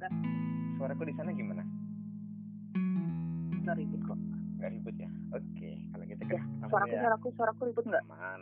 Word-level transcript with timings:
Udah. 0.00 0.12
Suaraku 0.80 1.02
di 1.04 1.12
sana 1.12 1.28
gimana? 1.30 1.60
Nggak 3.52 3.76
ribut 3.76 4.00
kok. 4.00 4.16
Nggak 4.56 4.70
ribut 4.72 4.96
ya? 4.96 5.10
Oke. 5.30 5.70
Kalau 5.92 6.04
gitu 6.08 6.22
Ya, 6.24 6.40
kita 6.40 6.66
suaraku, 6.72 6.88
ya. 6.88 7.00
suaraku, 7.04 7.26
suaraku 7.36 7.60
ribut 7.68 7.84
nggak? 7.84 8.04
Aman. 8.08 8.40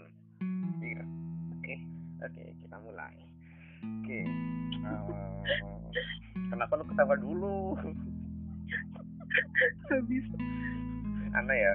Bir. 0.78 1.02
Oke. 1.50 1.74
Oke, 2.22 2.44
kita 2.62 2.76
mulai. 2.78 3.14
Oke. 3.82 4.20
Eh, 4.22 5.58
kenapa 6.46 6.78
lu 6.78 6.86
ketawa 6.86 7.18
dulu? 7.18 7.74
Habis. 9.90 10.26
Aneh 11.34 11.58
ya? 11.58 11.74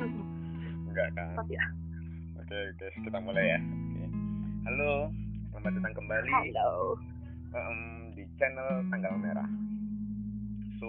Enggak 0.84 1.08
kan? 1.16 1.32
Tapi 1.34 1.56
ya. 1.56 1.64
Oke, 2.36 2.56
oke, 2.76 2.86
kita 3.08 3.18
mulai 3.24 3.56
ya. 3.56 3.58
Oke. 3.58 4.04
Halo, 4.68 5.08
selamat 5.48 5.72
datang 5.80 5.94
kembali 5.96 6.28
Halo. 6.28 7.00
di 7.00 8.09
channel 8.40 8.88
Tanggal 8.88 9.14
Merah. 9.20 9.48
So, 10.80 10.88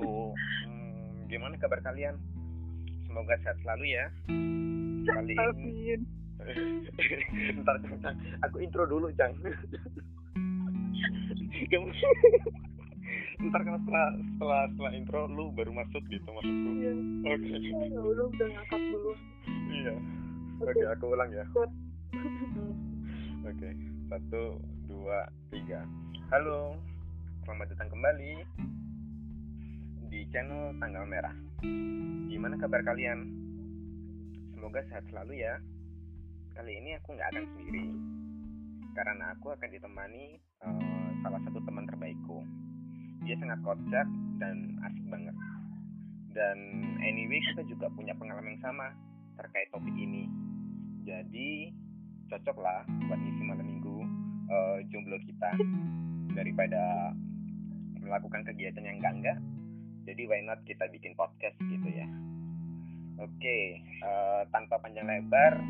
mm, 0.72 1.28
gimana 1.28 1.60
kabar 1.60 1.84
kalian? 1.84 2.16
Semoga 3.12 3.36
sehat 3.44 3.60
selalu 3.68 3.91
ya. 3.91 4.08
Kali 5.04 5.36
ini, 5.36 6.00
ntar 7.62 7.76
Cang, 8.02 8.18
aku 8.41 8.63
intro 8.63 8.88
dulu 8.88 9.12
Cang. 9.20 9.35
Ntar 13.41 13.62
kalau 13.68 13.79
setelah 13.84 14.07
setelah 14.16 14.62
setelah 14.72 14.91
intro 14.96 15.22
lu 15.27 15.52
baru 15.52 15.76
masuk 15.76 16.02
gitu 16.07 16.29
maksudku. 16.32 16.70
Iya. 16.79 16.94
Oke. 17.35 17.57
Ya 17.91 17.99
udah 17.99 18.26
udah 18.32 18.48
ngangkat 18.48 18.82
dulu. 18.96 19.12
Iya. 19.70 19.94
Oke. 20.62 20.72
Oke, 20.72 20.85
aku 20.88 21.05
ulang 21.12 21.29
ya. 21.35 21.46
Oke, 23.41 23.70
satu, 24.07 24.62
dua, 24.85 25.26
tiga. 25.49 25.82
Halo, 26.29 26.77
selamat 27.42 27.74
datang 27.74 27.90
kembali 27.90 28.34
di 30.14 30.22
channel 30.30 30.78
Tanggal 30.78 31.10
Merah. 31.10 31.34
Gimana 32.30 32.54
kabar 32.62 32.86
kalian? 32.86 33.18
Semoga 34.54 34.86
sehat 34.86 35.10
selalu 35.10 35.42
ya. 35.42 35.58
Kali 36.54 36.78
ini 36.78 36.94
aku 37.02 37.18
nggak 37.18 37.34
akan 37.34 37.46
sendiri, 37.50 37.86
karena 38.94 39.34
aku 39.34 39.58
akan 39.58 39.70
ditemani 39.74 40.38
eh, 40.38 41.10
salah 41.26 41.42
satu 41.42 41.58
teman 41.66 41.90
terbaikku. 41.90 42.46
Dia 43.26 43.34
sangat 43.42 43.58
kocak 43.66 44.08
dan 44.38 44.78
asik 44.86 45.06
banget. 45.10 45.34
Dan 46.38 46.58
anyway 47.02 47.42
kita 47.42 47.66
juga 47.66 47.90
punya 47.98 48.14
pengalaman 48.22 48.54
yang 48.54 48.62
sama 48.62 48.94
terkait 49.42 49.66
topik 49.74 49.98
ini. 49.98 50.30
Jadi 51.10 51.74
cocok 52.30 52.58
lah 52.62 52.86
buat 53.10 53.18
ngisi 53.18 53.44
malam 53.50 53.66
minggu 53.66 53.98
eh, 54.46 54.78
jomblo 54.94 55.18
kita 55.26 55.58
daripada 56.38 57.12
melakukan 58.02 58.41
kegiatan 58.46 58.84
yang 58.84 58.98
enggak 58.99 59.13
enggak 59.18 59.38
jadi 60.05 60.21
why 60.27 60.41
not 60.44 60.60
kita 60.66 60.85
bikin 60.90 61.13
podcast 61.13 61.55
gitu 61.62 61.88
ya 61.88 62.07
oke 63.21 63.57
eh, 63.80 64.41
tanpa 64.50 64.81
panjang 64.81 65.06
lebar 65.06 65.62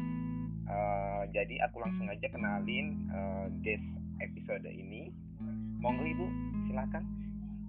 eh, 0.67 1.21
jadi 1.35 1.67
aku 1.67 1.83
langsung 1.83 2.07
aja 2.07 2.27
kenalin 2.31 2.95
eh, 3.11 3.45
guest 3.61 3.85
episode 4.23 4.65
ini 4.65 5.11
monggo 5.81 6.05
ibu 6.05 6.25
silakan 6.69 7.03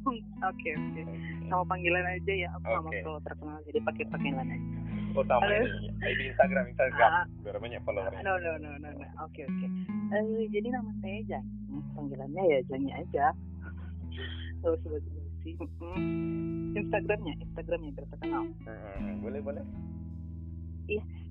Oke 0.03 0.75
oke. 0.75 1.01
Sama 1.47 1.63
panggilan 1.63 2.03
aja 2.03 2.33
ya. 2.35 2.51
Aku 2.59 2.67
nggak 2.67 2.83
Oke. 2.91 2.99
mau 3.07 3.23
terkenal 3.23 3.59
jadi 3.71 3.79
pakai 3.87 4.05
panggilan 4.11 4.49
aja. 4.51 4.79
oh 5.15 5.25
sama 5.29 5.45
Halo. 5.47 5.63
ini 5.63 5.89
ID 6.03 6.21
Instagram 6.35 6.65
Instagram 6.75 7.11
biar 7.45 7.57
banyak 7.61 7.81
followernya 7.87 8.23
No 8.25 8.35
no 8.41 8.53
no 8.59 8.71
no 8.83 8.89
no. 8.91 9.07
Oke 9.23 9.47
oke. 9.47 9.67
Eh, 10.11 10.51
jadi 10.51 10.75
nama 10.75 10.91
saya 10.99 11.23
Jani. 11.31 11.79
Panggilannya 11.95 12.43
ya 12.51 12.59
Jani 12.67 12.91
aja. 12.91 13.27
Terus 14.63 14.79
terus 14.87 15.03
sih. 15.43 15.55
Instagramnya, 16.73 17.35
Instagramnya 17.43 17.91
biar 17.99 18.07
terkenal. 18.15 18.45
Hmm, 18.65 19.21
boleh 19.21 19.41
boleh 19.43 19.65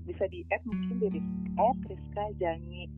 Bisa 0.02 0.26
di 0.28 0.42
add 0.50 0.66
mungkin 0.66 0.98
dari 0.98 1.22
add 1.56 1.78
Rizka 1.88 2.26
Jani. 2.42 2.90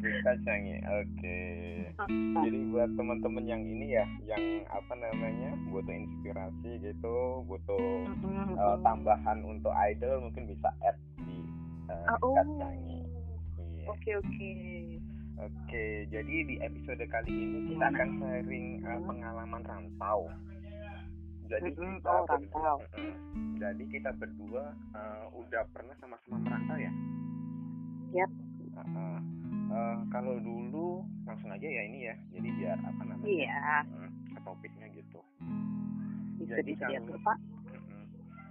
Rizka 0.00 0.32
Canggih, 0.48 0.80
oke. 0.80 1.40
Jadi 2.40 2.58
buat 2.72 2.90
teman-teman 2.96 3.44
yang 3.44 3.60
ini 3.60 3.92
ya, 4.00 4.04
yang 4.24 4.64
apa 4.72 4.96
namanya, 4.96 5.52
butuh 5.68 5.92
inspirasi 5.92 6.80
gitu, 6.80 7.44
butuh 7.44 8.08
Mm-mm. 8.08 8.56
eh, 8.56 8.76
tambahan 8.80 9.44
untuk 9.44 9.72
idol, 9.92 10.24
mungkin 10.24 10.48
bisa 10.48 10.72
add 10.80 10.96
di 11.28 11.44
Ah, 11.90 12.16
oh. 12.24 12.32
Rizka. 12.32 12.68
Iya. 13.60 13.86
Oke 13.92 14.10
oke. 14.16 14.50
Oke, 15.40 15.86
jadi 16.06 16.34
di 16.44 16.60
episode 16.60 17.00
kali 17.06 17.30
ini 17.30 17.58
kita 17.66 17.80
Gimana? 17.80 17.96
akan 17.96 18.08
sharing 18.14 18.66
Hmm. 18.78 19.04
pengalaman 19.04 19.62
rantau. 19.64 20.20
Jadi 21.48 21.68
Mm-mm, 21.72 21.98
kita 21.98 22.10
oh, 22.12 22.24
rantau. 22.28 22.76
Mm-mm. 22.94 23.56
jadi 23.56 23.84
kita 23.88 24.10
berdua 24.14 24.64
eh, 24.92 25.24
udah 25.34 25.62
pernah 25.72 25.94
sama-sama 25.98 26.36
merantau 26.38 26.76
ya? 26.76 26.92
Yap. 28.14 28.30
Heeh. 28.70 29.16
Eh, 29.70 29.96
kalau 30.10 30.34
dulu 30.38 30.88
langsung 31.24 31.50
aja 31.50 31.64
ya 31.64 31.82
ini 31.84 31.98
ya, 32.04 32.14
jadi 32.30 32.48
biar 32.52 32.78
apa 32.78 33.02
namanya? 33.02 33.26
Iya. 33.26 33.74
Hmm, 33.86 34.10
ke 34.28 34.40
topiknya 34.42 34.86
gitu. 34.92 35.20
Bisa 36.36 36.52
Jadi 36.58 36.72
kalau- 36.76 37.16
Pak. 37.18 37.38
Mm-mm. 37.66 38.02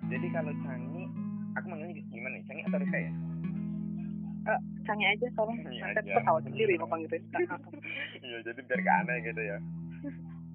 Jadi 0.09 0.27
kalau 0.31 0.51
Cangi, 0.59 1.03
aku 1.53 1.65
manggilnya 1.67 2.01
gimana 2.03 2.33
nih? 2.33 2.43
Cangi 2.45 2.61
atau 2.65 2.79
Rizka 2.79 2.97
ya? 2.97 3.11
Cangi 4.87 5.05
aja 5.05 5.27
soalnya 5.37 5.69
nanti 5.69 6.09
tahu 6.25 6.37
sendiri 6.45 6.73
mau 6.81 6.89
panggil. 6.89 7.09
Iya, 8.25 8.37
jadi 8.45 8.59
biar 8.65 8.79
gak 8.81 8.97
aneh 9.05 9.17
gitu 9.25 9.41
ya. 9.41 9.57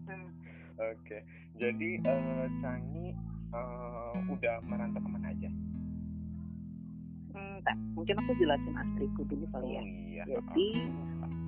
Hmm. 0.04 0.28
Oke, 0.74 1.18
jadi 1.58 1.90
eh, 2.02 2.46
Cangi 2.58 3.14
eh, 3.54 4.16
udah 4.26 4.56
merantau 4.66 5.00
ke 5.00 5.08
mana 5.10 5.30
aja? 5.30 5.50
Hmm, 7.34 7.58
tak. 7.66 7.76
Mungkin 7.98 8.14
aku 8.22 8.30
jelasin 8.38 8.74
asliku 8.78 9.22
dulu 9.26 9.44
kali 9.50 9.74
ya. 9.74 9.82
Oh 9.82 9.86
iya. 9.86 10.24
Jadi 10.26 10.70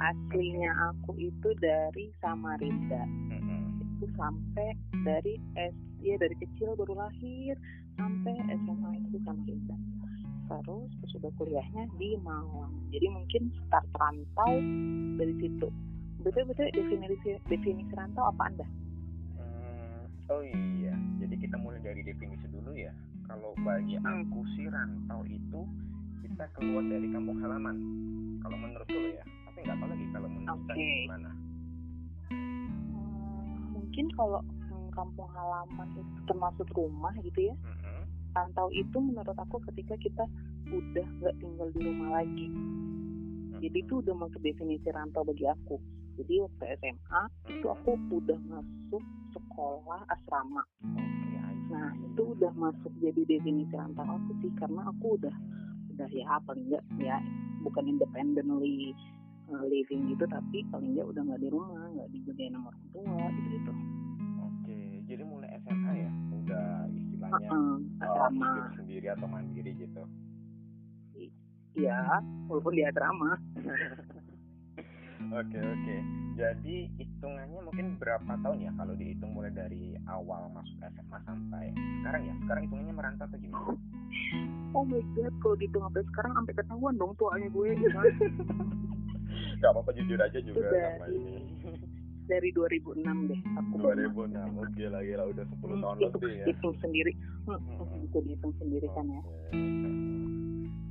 aslinya 0.03 0.71
aku 0.93 1.15
itu 1.19 1.49
dari 1.63 2.11
Samarinda. 2.19 3.03
Mm-mm. 3.07 3.83
Itu 3.99 4.07
sampai 4.19 4.75
dari 5.07 5.39
S 5.55 5.75
ya 6.03 6.15
dari 6.19 6.35
kecil 6.39 6.75
baru 6.79 6.95
lahir 6.95 7.55
sampai 7.99 8.35
SMA 8.63 8.91
itu 9.07 9.19
Samarinda. 9.23 9.77
Terus 10.47 10.91
pas 11.03 11.09
sudah 11.11 11.31
kuliahnya 11.35 11.85
di 11.99 12.15
Malang. 12.23 12.71
Jadi 12.95 13.07
mungkin 13.11 13.43
start 13.67 13.87
rantau 13.99 14.53
dari 15.19 15.35
situ. 15.43 15.69
Betul 16.23 16.43
betul 16.47 16.71
definisi 16.71 17.35
definisi 17.51 17.93
rantau 17.95 18.31
apa 18.31 18.43
anda? 18.47 18.67
Hmm, 19.37 20.07
oh 20.31 20.43
iya, 20.43 20.95
jadi 21.19 21.35
kita 21.35 21.57
mulai 21.59 21.83
dari 21.83 22.03
definisi 22.07 22.47
dulu 22.51 22.73
ya. 22.75 22.95
Kalau 23.27 23.59
bagi 23.67 23.99
Hmm. 23.99 24.27
aku 24.27 24.41
sih 24.55 24.71
rantau 24.71 25.27
itu 25.27 25.61
kita 26.23 26.47
keluar 26.55 26.83
dari 26.87 27.11
kampung 27.11 27.39
halaman. 27.43 27.77
Kalau 28.43 28.57
menurutku 28.59 28.95
lo 28.95 29.11
ya, 29.11 29.25
tapi 29.51 29.59
nggak 29.67 29.77
tahu 29.83 29.89
lagi 29.91 30.07
kalau 30.15 30.29
menurut. 30.31 30.61
Cangi 30.71 30.87
gimana. 31.07 31.31
Hmm, 32.31 33.55
mungkin 33.75 34.07
kalau 34.15 34.41
hmm, 34.43 34.89
kampung 34.95 35.29
halaman 35.35 35.89
itu 35.99 36.21
termasuk 36.31 36.69
rumah 36.75 37.15
gitu 37.23 37.51
ya. 37.51 37.55
Mm-mm. 37.67 37.86
Rantau 38.37 38.69
itu 38.69 39.01
menurut 39.01 39.33
aku 39.33 39.57
ketika 39.73 39.97
kita 39.97 40.25
udah 40.69 41.07
nggak 41.25 41.35
tinggal 41.41 41.69
di 41.73 41.81
rumah 41.81 42.21
lagi. 42.21 42.47
Jadi 43.57 43.79
itu 43.81 44.05
udah 44.05 44.13
masuk 44.13 44.41
definisi 44.45 44.93
rantau 44.93 45.25
bagi 45.25 45.49
aku. 45.49 45.81
Jadi 46.21 46.45
waktu 46.45 46.65
SMA 46.85 47.23
itu 47.49 47.67
aku 47.73 47.97
udah 48.13 48.41
masuk 48.45 49.01
sekolah 49.33 50.05
asrama. 50.13 50.61
Nah 51.67 51.91
itu 51.99 52.23
udah 52.37 52.53
masuk 52.55 52.93
jadi 53.03 53.27
definisi 53.27 53.75
rantau 53.75 54.07
aku 54.07 54.31
sih 54.45 54.53
karena 54.55 54.87
aku 54.87 55.19
udah 55.19 55.35
udah 55.97 56.09
ya 56.13 56.37
paling 56.45 56.69
enggak 56.71 56.85
ya 57.01 57.19
bukan 57.65 57.85
independently 57.89 58.93
uh, 59.51 59.65
living 59.67 60.13
gitu 60.15 60.25
tapi 60.31 60.63
paling 60.71 60.95
enggak 60.95 61.09
udah 61.11 61.23
nggak 61.27 61.41
di 61.43 61.49
rumah 61.51 61.89
nggak 61.97 62.09
dijagain 62.15 62.55
sama 62.55 62.69
orang 62.71 62.87
tua 62.93 63.25
gitu 63.33 63.49
gitu. 63.51 63.73
Oke, 64.47 64.79
jadi 65.09 65.23
mulai 65.25 65.51
SMA 65.65 65.93
ya, 66.07 66.13
Heeh, 67.43 67.75
eh, 68.01 68.05
asrama. 68.07 68.49
hidup 68.49 68.69
sendiri 68.81 69.07
atau 69.13 69.27
mandiri 69.29 69.73
gitu. 69.77 70.03
Iya, 71.77 71.99
walaupun 72.49 72.73
di 72.73 72.83
asrama. 72.89 73.37
Oke 75.27 75.59
oke. 75.59 75.97
Jadi 76.37 76.87
hitungannya 77.01 77.61
mungkin 77.65 77.97
berapa 77.97 78.37
tahun 78.45 78.69
ya 78.69 78.71
kalau 78.77 78.95
dihitung 78.95 79.33
mulai 79.33 79.49
dari 79.51 79.97
awal 80.07 80.53
masuk 80.53 80.77
SMA 80.93 81.19
sampai 81.25 81.73
sekarang 81.75 82.23
ya? 82.29 82.35
Sekarang 82.45 82.63
hitungannya 82.69 82.95
merantau 82.95 83.25
atau 83.27 83.39
gimana? 83.41 83.75
Oh 84.77 84.85
my 84.85 85.01
god, 85.17 85.33
kalau 85.41 85.57
dihitung 85.57 85.83
sampai 85.89 86.05
sekarang 86.13 86.33
sampai 86.37 86.55
ketahuan 86.55 86.95
dong 87.01 87.13
tuanya 87.17 87.49
gue 87.49 87.69
gimana? 87.81 88.13
Gak 89.57 89.71
apa-apa 89.73 89.91
jujur 89.97 90.21
aja 90.21 90.39
juga 90.45 90.69
Udah, 90.69 90.85
sama 90.95 91.07
ini. 91.09 91.35
Dari 92.27 92.51
2006 92.51 93.07
deh 93.25 93.41
aku. 93.55 93.75
2006, 93.79 94.35
oke 94.59 94.85
lah 94.85 95.01
gila 95.01 95.25
udah 95.29 95.45
10 95.47 95.63
Hmm, 95.65 95.79
tahun 95.79 95.97
itu 95.97 96.07
lebih 96.13 96.33
ya. 96.33 96.45
hitung 96.45 96.75
sendiri. 96.77 97.13
Hmm, 97.45 97.61
Hmm. 97.63 98.03
Itu 98.03 98.19
dihitung 98.21 98.55
sendiri 98.57 98.89
kan 98.91 99.07
ya. 99.07 99.23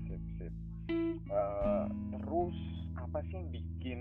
Sip 0.06 0.22
sip. 0.38 0.54
Eh, 1.26 1.86
terus 2.14 2.58
apa 2.96 3.20
sih 3.22 3.36
yang 3.36 3.48
bikin 3.50 4.00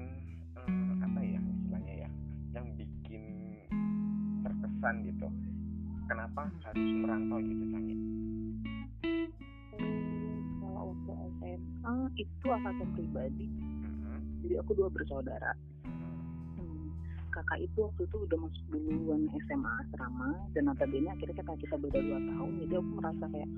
eh, 0.54 0.70
apa 1.00 1.20
ya 1.20 1.40
istilahnya 1.42 1.94
ya 1.98 2.10
yang 2.52 2.66
bikin 2.72 3.22
terkesan 4.40 4.94
gitu 5.04 5.26
kenapa 6.06 6.46
harus 6.62 6.88
merantau 6.96 7.38
gitu 7.40 7.64
Sangit 7.68 7.98
Hmm, 9.74 10.38
kalau 10.60 10.94
untuk 10.94 11.18
SMA 11.34 11.94
itu 12.14 12.46
alasan 12.46 12.88
pribadi 12.92 13.46
jadi 14.38 14.60
aku 14.60 14.76
dua 14.76 14.88
bersaudara. 14.88 15.50
Hmm, 15.50 15.73
kakak 17.34 17.58
itu 17.66 17.78
waktu 17.82 18.02
itu 18.06 18.16
udah 18.30 18.38
masuk 18.38 18.64
duluan 18.70 19.22
SMA 19.50 19.72
asrama 19.82 20.30
dan 20.54 20.62
notabene 20.70 21.10
akhirnya 21.10 21.42
kakak 21.42 21.58
kita 21.66 21.74
beda 21.82 21.98
dua 21.98 22.20
tahun 22.22 22.52
jadi 22.62 22.74
aku 22.78 22.90
merasa 22.94 23.24
kayak 23.34 23.50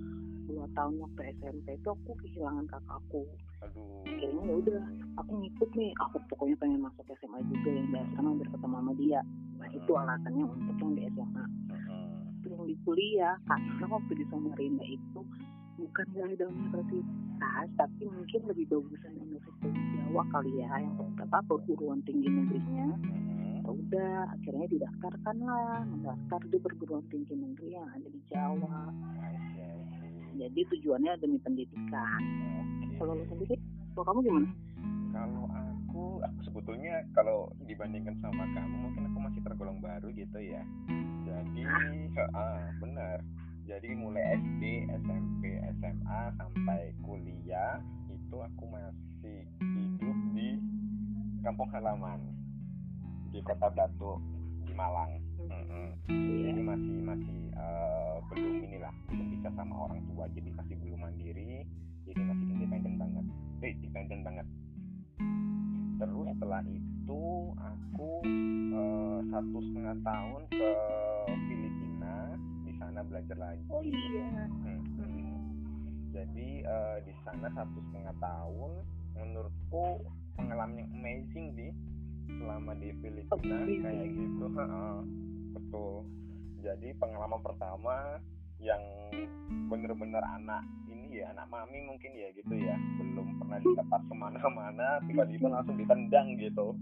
dua 0.47 0.67
tahun 0.73 0.95
waktu 1.03 1.21
SMP 1.37 1.67
itu 1.75 1.89
aku 1.91 2.11
kehilangan 2.23 2.65
kakakku. 2.71 3.23
Akhirnya 4.07 4.43
ya 4.47 4.55
udah 4.57 4.81
aku 5.21 5.33
ngikut 5.43 5.71
nih 5.75 5.91
aku 6.01 6.17
pokoknya 6.33 6.57
pengen 6.63 6.81
masuk 6.87 7.05
SMA 7.21 7.39
juga 7.51 7.71
yang 7.75 7.87
di 7.93 7.97
asrama 7.99 8.31
biar 8.41 8.49
ketemu 8.55 8.77
sama 8.81 8.93
dia. 8.97 9.21
Nah 9.59 9.69
itu 9.75 9.93
alasannya 9.93 10.45
untuk 10.47 10.77
yang 10.81 10.93
di 10.95 11.03
SMA 11.13 11.45
yang 12.47 12.63
di 12.63 12.77
kuliah 12.87 13.35
karena 13.51 13.87
waktu 13.91 14.13
di 14.15 14.25
Samarinda 14.31 14.87
itu 14.87 15.21
bukan 15.77 16.07
gak 16.17 16.29
ada 16.33 16.45
universitas 16.49 17.69
tapi 17.77 18.03
mungkin 18.09 18.41
lebih 18.49 18.65
bagusan 18.73 19.13
universitas 19.21 19.77
Jawa 19.93 20.25
kali 20.33 20.53
ya 20.57 20.71
yang 20.81 20.95
beberapa 20.97 21.39
perguruan 21.45 22.01
tinggi 22.09 22.33
negerinya 22.33 22.97
Mm-mm. 23.67 23.75
ya 23.75 23.75
udah 23.75 24.15
akhirnya 24.39 24.67
didaftarkan 24.71 25.37
lah 25.43 25.83
mendaftar 25.83 26.41
di 26.47 26.59
perguruan 26.63 27.05
tinggi 27.11 27.35
negeri 27.35 27.75
yang 27.75 27.87
ada 27.91 28.07
di 28.07 28.21
Jawa 28.31 28.79
see. 29.59 30.39
jadi 30.39 30.61
tujuannya 30.71 31.13
demi 31.19 31.39
pendidikan 31.43 32.23
kalau 32.97 33.19
lo 33.19 33.25
sendiri 33.27 33.59
kalau 33.99 34.05
kamu 34.13 34.21
gimana 34.31 34.51
Kalau 35.17 35.49
aku, 35.49 36.21
aku 36.21 36.41
sebetulnya 36.45 37.01
kalau 37.17 37.49
dibandingkan 37.65 38.21
sama 38.21 38.45
kamu 38.53 38.85
mungkin 38.85 39.09
aku 39.09 39.19
masih 39.25 39.41
tergolong 39.41 39.81
baru 39.81 40.13
gitu 40.13 40.37
ya. 40.45 40.61
Jadi, 41.25 41.65
ah, 42.37 42.69
benar. 42.85 43.25
Jadi 43.65 43.97
mulai 43.97 44.37
SD, 44.37 44.93
SMP, 44.93 45.57
SMA 45.81 46.21
sampai 46.37 46.93
kuliah 47.01 47.81
itu 48.13 48.37
aku 48.37 48.65
masih 48.69 49.49
hidup 49.57 50.19
di 50.37 50.61
kampung 51.41 51.73
halaman 51.73 52.21
di 53.31 53.39
Kota 53.43 53.69
Batu 53.73 54.19
di 54.67 54.73
Malang. 54.75 55.19
Iya. 55.47 55.95
Jadi 56.11 56.61
masih 56.63 56.97
masih 57.03 57.39
eh, 57.55 58.17
belum 58.31 58.55
inilah 58.67 58.95
belum 59.11 59.27
bisa 59.39 59.49
sama 59.55 59.75
orang 59.89 60.01
tua. 60.11 60.25
Jadi 60.35 60.51
masih 60.55 60.75
belum 60.81 60.99
mandiri 61.01 61.67
jadi 62.07 62.23
masih 62.23 62.47
independen 62.55 62.95
banget. 62.99 63.25
Eh 63.63 63.71
independen 63.75 64.21
banget. 64.23 64.47
Terus 65.97 66.27
setelah 66.37 66.63
itu 66.69 67.23
aku 67.57 68.11
eh, 68.27 69.19
satu 69.33 69.59
setengah 69.59 69.97
tahun 70.07 70.41
ke 70.53 70.71
Filipina 71.51 72.17
di 72.63 72.73
sana 72.79 73.01
belajar 73.03 73.37
lagi. 73.39 73.65
Oh 73.71 73.83
iya. 73.83 74.47
Hmm. 74.67 74.83
jadi 76.17 76.65
eh, 76.65 76.99
di 77.05 77.13
sana 77.29 77.53
satu 77.53 77.77
setengah 77.77 78.17
tahun 78.25 78.73
menurutku 79.21 80.01
pengalaman 80.37 80.81
yang 80.81 80.91
amazing 80.97 81.53
sih 81.57 81.71
selama 82.31 82.73
di 82.79 82.91
Filipina 82.99 83.57
Amazing. 83.63 83.83
kayak 83.83 84.09
gitu. 84.15 84.45
Ha-ha. 84.55 84.87
betul. 85.57 85.95
Jadi 86.63 86.89
pengalaman 86.99 87.41
pertama 87.43 87.97
yang 88.57 88.83
bener-bener 89.69 90.25
anak 90.25 90.65
ini 90.89 91.21
ya 91.21 91.29
anak 91.37 91.47
mami 91.53 91.79
mungkin 91.87 92.11
ya 92.17 92.29
gitu 92.35 92.55
ya. 92.57 92.75
Belum 92.99 93.39
pernah 93.39 93.59
dilepas 93.63 94.03
ke 94.07 94.15
mana-mana 94.15 94.89
tiba-tiba 95.07 95.47
langsung 95.51 95.77
ditendang 95.79 96.35
gitu. 96.41 96.75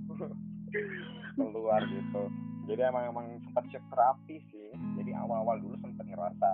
Keluar 1.39 1.83
gitu. 1.87 2.23
Jadi 2.65 2.81
emang 2.81 3.05
emang 3.13 3.27
sempat 3.45 3.65
shock 3.69 3.85
terapi 3.93 4.41
sih. 4.49 4.71
Jadi 4.97 5.11
awal-awal 5.13 5.61
dulu 5.61 5.77
sempat 5.85 6.09
ngerasa 6.09 6.49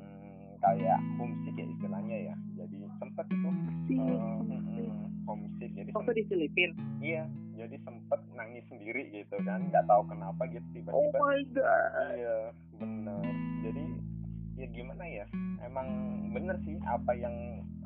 hmm, 0.00 0.56
kayak 0.64 0.98
homesick 1.20 1.54
ya 1.58 1.66
istilahnya 1.68 2.16
ya. 2.32 2.34
Jadi 2.56 2.76
sempat 2.96 3.26
itu. 3.28 3.50
Sih 3.84 3.96
eh, 4.00 4.16
mm, 4.40 4.48
mm, 4.48 5.04
homesick. 5.28 5.70
Jadi 5.76 5.90
waktu 5.92 6.12
di 6.16 6.24
Filipina? 6.32 6.74
Iya 7.04 7.24
jadi 7.54 7.76
sempet 7.86 8.20
nangis 8.34 8.66
sendiri 8.66 9.14
gitu 9.14 9.38
kan 9.46 9.62
nggak 9.70 9.86
tahu 9.86 10.02
kenapa 10.10 10.42
gitu 10.50 10.66
oh 10.90 11.06
tiba-tiba 11.10 11.18
my 11.22 11.40
god. 11.54 11.90
Iya 12.14 12.36
bener. 12.82 13.24
Jadi 13.62 13.84
ya 14.54 14.66
gimana 14.70 15.04
ya 15.06 15.26
emang 15.62 15.88
bener 16.34 16.58
sih 16.66 16.76
apa 16.86 17.14
yang 17.14 17.34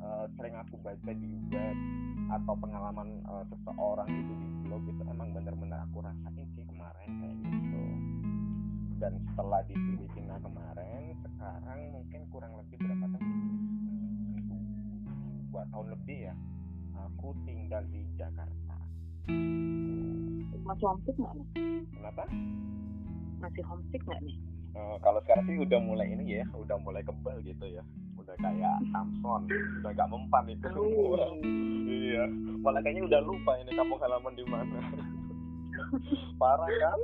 eh, 0.01 0.25
sering 0.37 0.57
aku 0.57 0.75
baca 0.81 1.11
di 1.13 1.29
web 1.53 1.77
atau 2.29 2.53
pengalaman 2.57 3.21
eh, 3.25 3.45
seseorang 3.53 4.09
itu 4.09 4.33
di 4.37 4.47
blog 4.65 4.83
itu 4.89 5.03
emang 5.05 5.29
bener-bener 5.33 5.79
aku 5.85 6.01
rasain 6.01 6.47
sih 6.57 6.65
kemarin 6.65 7.09
kayak 7.21 7.37
gitu. 7.45 7.83
Dan 8.99 9.13
setelah 9.31 9.63
di 9.69 9.75
Filipina 9.77 10.35
kemarin 10.43 11.15
sekarang 11.23 11.79
mungkin 11.93 12.21
kurang 12.33 12.53
lebih 12.59 12.77
berapa 12.83 13.05
tahun 13.15 13.37
dua 15.49 15.63
tahun 15.73 15.87
lebih 15.97 16.29
ya 16.29 16.35
aku 16.93 17.33
tinggal 17.47 17.81
di 17.89 18.05
Jakarta 18.19 18.68
masih 20.61 20.85
homesick 20.85 21.15
nggak 21.17 21.33
nih 21.33 21.47
kenapa 21.89 22.23
masih 23.39 23.63
homesick 23.65 24.03
nggak 24.03 24.21
nih 24.21 24.37
Eh, 24.69 24.95
kalau 25.01 25.17
sekarang 25.25 25.49
sih 25.49 25.57
udah 25.57 25.81
mulai 25.81 26.13
ini 26.13 26.39
ya, 26.39 26.45
udah 26.53 26.77
mulai 26.77 27.01
kebal 27.01 27.41
gitu 27.41 27.65
ya. 27.65 27.81
Udah 28.15 28.37
kayak 28.37 28.77
Samson, 28.93 29.49
udah 29.81 29.91
gak 29.91 30.05
mempan 30.07 30.45
itu 30.45 30.61
semua. 30.61 31.25
Iya, 31.89 32.29
malah 32.61 32.77
kayaknya 32.77 33.09
udah 33.09 33.19
lupa 33.25 33.57
ini 33.57 33.73
kampung 33.73 33.97
halaman 33.97 34.29
di 34.37 34.45
mana. 34.45 34.77
Parah 36.39 36.69
kan? 36.69 36.99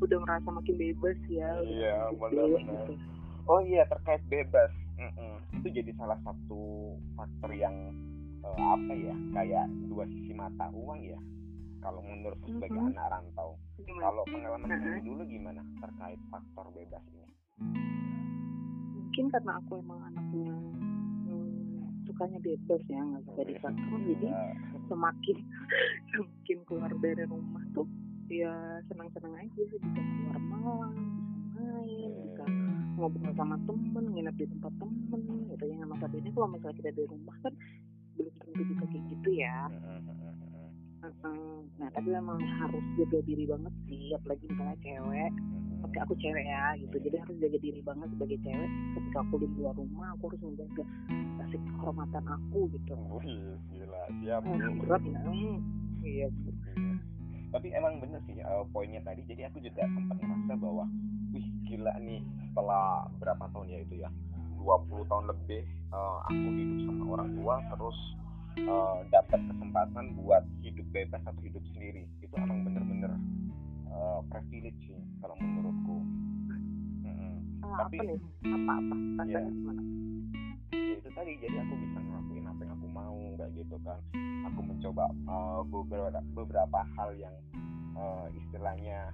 udah 0.00 0.18
merasa 0.24 0.48
makin 0.48 0.74
bebas 0.74 1.20
ya 1.28 1.48
udah 1.60 1.68
Iya, 1.68 1.96
benar-benar. 2.16 2.88
gitu. 2.88 2.92
Oh 3.44 3.60
iya, 3.60 3.84
terkait 3.84 4.24
bebas. 4.24 4.72
Mm-mm. 4.96 5.60
Itu 5.60 5.68
jadi 5.68 5.92
salah 6.00 6.16
satu 6.24 6.96
faktor 7.12 7.52
yang 7.52 7.92
eh, 8.44 8.60
apa 8.60 8.92
ya, 8.92 9.14
kayak 9.32 9.66
dua 9.88 10.04
sisi 10.06 10.32
mata 10.32 10.68
uang 10.70 11.00
ya. 11.00 11.18
Kalau 11.80 12.00
menurut 12.00 12.38
sebagai 12.42 12.76
Mhm. 12.76 12.88
anak 12.92 13.06
rantau. 13.10 13.50
Kalau 13.78 14.24
pengalaman 14.24 14.64
Mhm. 14.66 14.76
sendiri 14.78 15.00
dulu 15.02 15.22
gimana 15.24 15.60
terkait 15.78 16.20
faktor 16.28 16.68
bebas 16.70 17.04
ini? 17.08 17.24
mungkin 19.14 19.30
karena 19.30 19.62
aku 19.62 19.78
emang 19.78 20.00
anaknya 20.10 20.50
hmm, 21.22 22.02
sukanya 22.02 22.38
bebas 22.42 22.82
ya 22.90 22.98
nggak 22.98 23.22
suka 23.24 23.42
dikekang 23.46 23.78
jadi 24.02 24.26
Iya. 24.26 24.42
semakin 24.90 25.36
semakin 26.10 26.58
keluar 26.66 26.90
dari 26.98 27.22
rumah 27.22 27.62
tuh 27.70 27.86
ya 28.26 28.50
senang-senang 28.90 29.38
aja 29.38 29.60
bisa 29.70 29.86
keluar 29.86 30.38
malam 30.50 30.94
bisa 30.98 31.54
main 31.54 32.10
bisa 32.26 32.44
ngobrol 32.98 33.30
sama 33.38 33.54
temen 33.62 34.04
nginep 34.10 34.34
di 34.34 34.46
tempat 34.50 34.72
temen 34.82 35.22
gitu 35.46 35.62
yang 35.62 35.86
masa 35.86 36.10
ini 36.10 36.28
kalau 36.34 36.48
misalnya 36.50 36.74
kita 36.74 36.90
di 36.90 37.04
rumah 37.06 37.36
kan 37.38 37.54
bisa 38.62 38.84
kayak 38.86 39.04
gitu 39.10 39.30
ya. 39.34 39.58
Heeh. 41.04 41.58
nah 41.76 41.88
tapi 41.92 42.08
memang 42.08 42.40
harus 42.40 42.84
jaga 42.96 43.20
diri 43.28 43.44
banget 43.44 43.74
sih 43.84 44.16
apalagi 44.16 44.44
misalnya 44.48 44.76
cewek 44.80 45.30
oke 45.84 45.98
aku 46.00 46.14
cewek 46.18 46.44
ya 46.48 46.64
gitu. 46.80 46.96
Jadi 46.96 47.16
harus 47.20 47.36
jaga 47.38 47.58
diri 47.60 47.80
banget 47.84 48.08
sebagai 48.16 48.38
cewek. 48.40 48.70
Ketika 48.96 49.18
aku 49.20 49.34
di 49.38 49.46
luar 49.54 49.74
rumah 49.76 50.08
aku 50.16 50.22
harus 50.32 50.40
menjaga 50.42 50.84
kasih 51.38 51.60
kehormatan 51.60 52.24
aku 52.24 52.60
gitu. 52.72 52.94
Wih, 53.20 53.54
gila, 53.68 54.02
siap. 54.22 54.40
Hmm, 54.42 54.80
berat 54.80 55.02
ya 55.04 55.20
Hmm, 55.22 55.56
iya 56.02 56.26
Tapi 57.54 57.68
emang 57.70 58.02
bener 58.02 58.18
sih 58.26 58.34
eh, 58.40 58.64
poinnya 58.74 59.00
tadi. 59.06 59.22
Jadi 59.28 59.46
aku 59.46 59.62
juga 59.62 59.86
sempat 59.86 60.16
ngerasa 60.18 60.52
bahwa, 60.58 60.84
wih 61.30 61.46
gila 61.70 61.94
nih 62.02 62.20
setelah 62.50 63.06
berapa 63.22 63.44
tahun 63.54 63.66
ya 63.70 63.78
itu 63.84 63.94
ya, 64.02 64.10
20 64.58 65.06
tahun 65.06 65.24
lebih 65.30 65.62
eh, 65.94 66.18
aku 66.26 66.48
hidup 66.50 66.78
sama 66.90 67.04
orang 67.14 67.30
tua, 67.38 67.54
terus 67.70 67.98
eh, 68.58 68.96
dapat 69.10 69.40
kesempatan 69.50 70.04
buat 70.18 70.44
hidup 70.62 70.86
bebas 70.94 71.22
atau 71.26 71.42
hidup 71.42 71.64
sendiri. 71.74 72.06
Itu 72.22 72.34
emang 72.38 72.62
bener-bener 72.64 73.12
eh, 73.90 74.20
privilege 74.30 74.78
sih 74.86 75.00
kalau 75.18 75.34
menurutku. 75.38 75.96
Ah, 77.64 77.88
Tapi- 77.88 77.98
apa 77.98 78.02
nih? 78.06 78.20
Apa 78.44 78.72
apa 78.78 78.94
rasanya 79.18 79.50
gimana? 79.50 79.82
Ya 80.74 80.94
itu 81.00 81.10
tadi. 81.10 81.32
Jadi 81.40 81.56
aku 81.58 81.74
bisa 81.80 81.98
ngelakuin 81.98 82.44
apa 82.46 82.60
yang 82.62 82.72
aku 82.76 82.88
mau 82.92 83.18
kayak 83.40 83.52
gitu 83.56 83.76
kan. 83.82 83.98
Aku 84.52 84.60
mencoba 84.60 85.04
uh, 85.26 85.60
beberapa 85.64 86.20
beberapa 86.36 86.78
hal 86.94 87.10
yang 87.16 87.34
uh, 87.96 88.28
istilahnya 88.36 89.10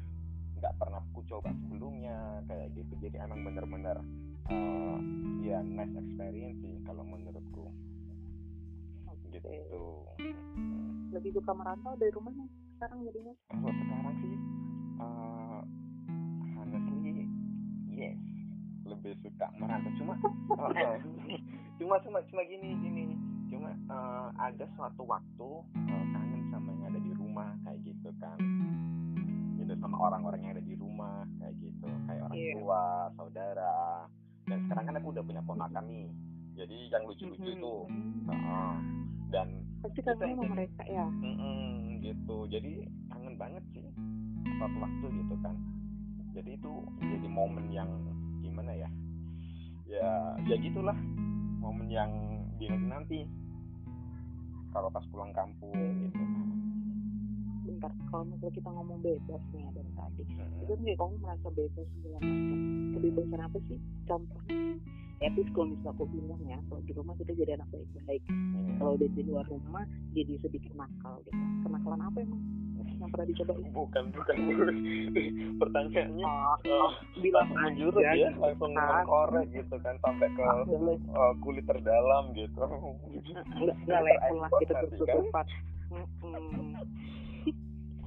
nggak 0.58 0.74
pernah 0.76 1.00
aku 1.14 1.24
coba 1.30 1.48
sebelumnya 1.64 2.42
kayak 2.50 2.74
gitu. 2.74 2.92
Jadi 3.00 3.16
emang 3.22 3.46
bener-bener 3.46 3.96
uh, 4.50 4.98
ya 5.40 5.62
nice 5.64 5.94
experience 5.96 6.58
sih 6.60 6.74
kalau 6.84 7.06
menurutku 7.06 7.70
gitu. 9.30 9.48
Hmm. 10.18 11.10
lebih 11.10 11.34
suka 11.34 11.50
merantau 11.50 11.98
dari 11.98 12.10
rumahnya 12.10 12.46
sekarang 12.76 13.02
jadinya. 13.02 13.34
Kalau 13.50 13.70
sekarang 13.70 14.14
sih 14.16 14.34
uh, 14.98 15.60
honestly 16.54 17.26
yes. 17.90 18.16
Lebih 18.86 19.12
suka 19.20 19.46
merantau. 19.58 19.90
Cuma 19.98 20.14
uh, 20.54 20.94
cuma 21.82 21.94
cuma 21.98 22.18
cuma 22.24 22.42
gini 22.46 22.78
gini. 22.78 23.04
Cuma 23.50 23.74
uh, 23.90 24.30
ada 24.38 24.66
suatu 24.78 25.02
waktu 25.02 25.48
uh, 25.66 26.04
kangen 26.14 26.42
kan. 28.18 28.38
Gitu 29.56 29.72
sama 29.78 29.96
orang-orang 29.98 30.40
yang 30.42 30.52
ada 30.58 30.64
di 30.64 30.74
rumah 30.74 31.24
kayak 31.38 31.54
gitu. 31.58 31.86
Kayak 32.06 32.22
orang 32.26 32.36
Iya. 32.36 32.52
tua 32.58 32.82
saudara. 33.16 33.74
Dan 34.46 34.58
sekarang 34.66 34.84
kan 34.86 34.94
aku 34.98 35.08
udah 35.14 35.24
punya 35.24 35.42
ponakan 35.42 35.84
nih. 35.86 36.06
Jadi 36.58 36.76
yang 36.90 37.02
lucu-lucu 37.06 37.40
Mhm. 37.40 37.56
itu 37.56 37.74
Heeh. 38.30 38.72
Dan 39.30 39.48
pasti 39.80 40.00
kangen 40.04 40.36
sama 40.36 40.44
mereka 40.52 40.82
ya? 40.84 41.06
Mm-mm, 41.08 42.02
gitu. 42.04 42.36
Jadi 42.50 42.84
kangen 43.08 43.34
banget 43.38 43.64
sih 43.72 43.86
suatu 44.58 44.76
waktu 44.82 45.06
gitu 45.24 45.34
kan. 45.40 45.56
Jadi 46.36 46.50
itu 46.58 46.72
jadi 46.98 47.28
momen 47.30 47.66
yang 47.72 47.90
gimana 48.42 48.74
ya? 48.74 48.90
Ya 49.88 50.10
ya 50.44 50.56
gitulah. 50.60 50.98
Momen 51.62 51.88
yang 51.88 52.10
dinanti 52.58 52.86
nanti. 52.90 53.20
Kalau 54.70 54.86
pas 54.92 55.02
pulang 55.10 55.34
kampung 55.34 55.74
gitu. 56.06 56.22
Bentar 57.66 57.90
kalau 58.10 58.26
misalnya 58.26 58.54
kita 58.54 58.68
ngomong 58.70 58.98
bebas 59.02 59.42
nih 59.54 59.62
ya 59.62 59.70
dari 59.74 59.90
tadi. 59.94 60.22
Mm-mm. 60.26 60.62
itu 60.66 60.72
kayak 60.76 60.98
kamu 60.98 61.14
merasa 61.22 61.48
bebas 61.54 61.86
segala 61.98 62.18
macam. 62.22 62.58
Kebebasan 62.94 63.40
apa 63.40 63.58
sih? 63.66 63.78
Contohnya 64.06 64.58
terus 65.20 65.48
kalau 65.52 65.68
misalnya 65.68 65.92
aku 65.92 66.04
bilang 66.08 66.40
ya 66.48 66.58
kalau 66.64 66.80
di 66.80 66.92
rumah 66.96 67.14
kita 67.20 67.32
jadi 67.36 67.52
anak 67.60 67.68
baik-baik. 67.68 68.22
Iya. 68.24 68.72
kalau 68.80 68.92
udah 68.96 69.08
di 69.12 69.22
luar 69.28 69.44
rumah 69.52 69.84
jadi 70.16 70.34
sedikit 70.40 70.72
nakal 70.72 71.20
gitu. 71.28 71.36
Kenakalan 71.68 72.00
apa 72.00 72.18
emang? 72.24 72.42
Yang 73.00 73.10
pernah 73.12 73.26
dicobain 73.28 73.68
bukan 73.72 74.04
bukan 74.12 74.36
pertanyaannya 75.60 76.24
oh, 76.24 76.56
eh, 76.64 76.90
bilang 77.20 77.48
langsung 77.52 78.00
ya 78.00 78.12
gitu 78.16 78.40
langsung 78.40 78.72
mengkorek 78.72 79.46
gitu 79.52 79.76
kan 79.84 79.94
sampai 80.00 80.28
ke 80.32 80.44
eh, 80.44 81.32
kulit 81.44 81.64
terdalam 81.68 82.24
gitu. 82.32 82.64
Nggak 83.84 84.00
level 84.00 84.36
lah 84.40 84.48
Nanti 84.48 84.64
terus 84.72 85.00
kan. 85.04 85.24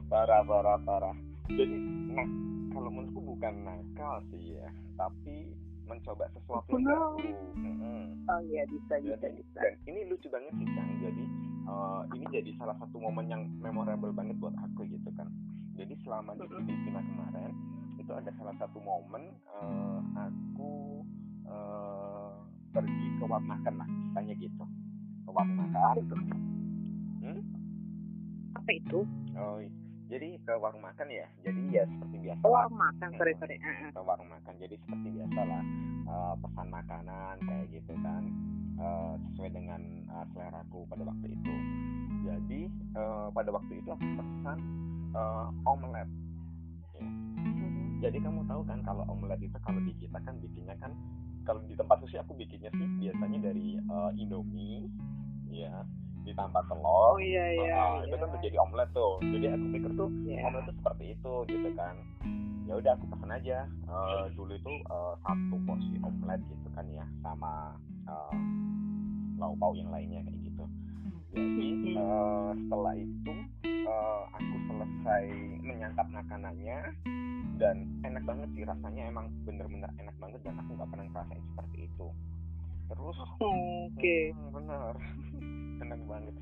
parah 0.10 0.41
parah 0.46 0.77
parah. 0.82 1.15
Jadi 1.53 1.77
nah 2.17 2.27
kalau 2.74 2.89
menurutku 2.89 3.22
bukan 3.22 3.53
nakal 3.62 4.25
sih 4.34 4.58
ya 4.58 4.70
tapi 4.98 5.53
mencoba 5.85 6.25
sesuatu 6.31 6.69
yang 6.73 6.83
baru. 6.85 7.17
Mm-mm. 7.55 8.03
oh 8.23 8.39
iya 8.45 8.63
bisa 8.65 8.93
bisa 8.99 9.27
bisa. 9.29 9.59
dan 9.59 9.73
ini 9.85 10.07
lucu 10.07 10.27
banget 10.27 10.51
sih 10.55 10.67
Kang. 10.71 10.89
Jadi 10.97 11.23
eh, 11.63 12.01
ini 12.13 12.25
jadi 12.29 12.51
salah 12.55 12.75
satu 12.77 12.95
momen 12.97 13.25
yang 13.27 13.43
memorable 13.59 14.11
banget 14.11 14.35
buat 14.37 14.55
aku 14.55 14.87
gitu 14.87 15.09
kan 15.13 15.27
jadi 15.73 15.93
selama 16.01 16.37
di. 16.37 16.45
Filipina 16.47 17.01
kemarin 17.01 17.51
itu 17.97 18.11
ada 18.11 18.31
salah 18.35 18.55
satu 18.57 18.77
momen 18.79 19.23
eh, 19.31 19.99
aku 20.15 21.01
eh, 21.45 22.31
pergi 22.71 23.07
ke 23.15 23.23
warung 23.23 23.45
makan 23.45 23.73
lah 23.77 23.87
istilahnya 23.87 24.35
gitu. 24.37 24.65
Ke 25.23 25.29
warung 25.29 25.57
makan. 25.57 25.95
Hmm? 27.21 27.41
apa 28.53 28.69
itu? 28.71 28.99
Oh, 29.33 29.57
i- 29.59 29.82
jadi 30.13 30.29
ke 30.46 30.53
warung 30.62 30.84
makan 30.86 31.08
ya. 31.10 31.25
Jadi 31.41 31.62
ya 31.74 31.84
seperti 31.89 32.17
biasa. 32.22 32.43
lah. 32.46 32.70
makan 32.70 33.10
sorry 33.17 33.34
sorry. 33.41 33.58
Ke 33.89 34.01
warung 34.05 34.29
makan. 34.29 34.53
Jadi 34.62 34.75
seperti 34.86 35.08
biasa 35.10 35.41
lah. 35.41 35.63
eh, 36.03 36.34
pesan 36.38 36.67
makanan 36.70 37.36
kayak 37.41 37.65
gitu 37.74 37.93
kan. 38.05 38.24
eh, 38.74 39.13
sesuai 39.29 39.50
dengan 39.53 39.82
eh, 40.05 40.25
seleraku 40.34 40.86
pada 40.86 41.03
waktu 41.10 41.27
itu. 41.34 41.55
Jadi 42.24 42.62
eh, 42.93 43.27
pada 43.34 43.50
waktu 43.50 43.74
itu 43.82 43.89
aku 43.89 44.05
pesan 44.22 44.58
eh, 45.17 45.48
omelet. 45.65 46.10
Ya. 46.93 47.10
Mhm. 47.41 47.98
Jadi 48.05 48.17
kamu 48.22 48.46
tahu 48.46 48.62
kan 48.70 48.79
kalau 48.86 49.03
omelet 49.10 49.41
itu 49.41 49.58
kalau 49.65 49.82
di 49.82 49.93
kita 49.98 50.20
kan 50.22 50.38
bikinnya 50.38 50.77
kan 50.77 50.93
kalau 51.43 51.60
di 51.65 51.74
tempat 51.74 51.98
sushi 52.05 52.22
aku 52.22 52.38
bikinnya 52.38 52.70
sih 52.77 52.88
biasanya 53.01 53.50
dari 53.50 53.82
eh, 53.82 54.12
Indomie 54.22 54.86
ya 55.50 55.86
ditambah 56.23 56.63
telur 56.65 56.87
oh 57.09 57.17
iya 57.17 57.45
iya 57.51 57.73
Ah, 57.75 57.99
itu 58.01 58.13
kan 58.13 58.23
iya. 58.23 58.33
menjadi 58.33 58.57
omelet 58.59 58.89
tuh. 58.91 59.13
Jadi 59.21 59.45
aku 59.49 59.65
pikir 59.69 59.91
tuh 59.93 60.09
Iya. 60.23 60.39
omelet 60.43 60.63
tuh 60.65 60.75
seperti 60.75 61.03
itu 61.11 61.33
gitu 61.45 61.69
kan. 61.73 61.95
Ya 62.63 62.73
udah 62.75 62.91
aku 62.93 63.05
pesan 63.07 63.29
aja. 63.29 63.57
Eh, 63.67 64.23
dulu 64.33 64.51
itu 64.51 64.71
eh, 64.81 65.13
satu 65.19 65.55
porsi 65.61 65.95
omelet 65.99 66.39
gitu 66.43 66.67
kan 66.71 66.85
ya 66.89 67.03
sama 67.19 67.75
eh, 68.05 68.35
lauk 69.35 69.55
pauk 69.57 69.75
yang 69.75 69.89
lainnya 69.89 70.23
kayak 70.23 70.39
gitu. 70.41 70.63
Jadi 71.29 71.67
eh, 71.91 72.49
setelah 72.57 72.93
itu 72.95 73.33
eh, 73.65 74.21
aku 74.31 74.55
selesai 74.65 75.23
menyantap 75.59 76.07
makanannya 76.07 76.79
dan 77.53 77.75
enak 78.01 78.23
banget 78.23 78.49
sih 78.49 78.63
rasanya 78.63 79.03
emang 79.05 79.27
bener-bener 79.43 79.91
enak 79.97 80.15
banget 80.17 80.39
dan 80.41 80.55
aku 80.57 80.73
nggak 80.73 80.89
pernah 80.89 81.05
ngerasain 81.05 81.43
seperti 81.45 81.77
itu. 81.85 82.07
Terus 82.85 83.17
oke 83.35 84.17
Hmm, 84.31 84.49
benar 84.53 84.93
enak 85.83 85.99
banget. 86.07 86.35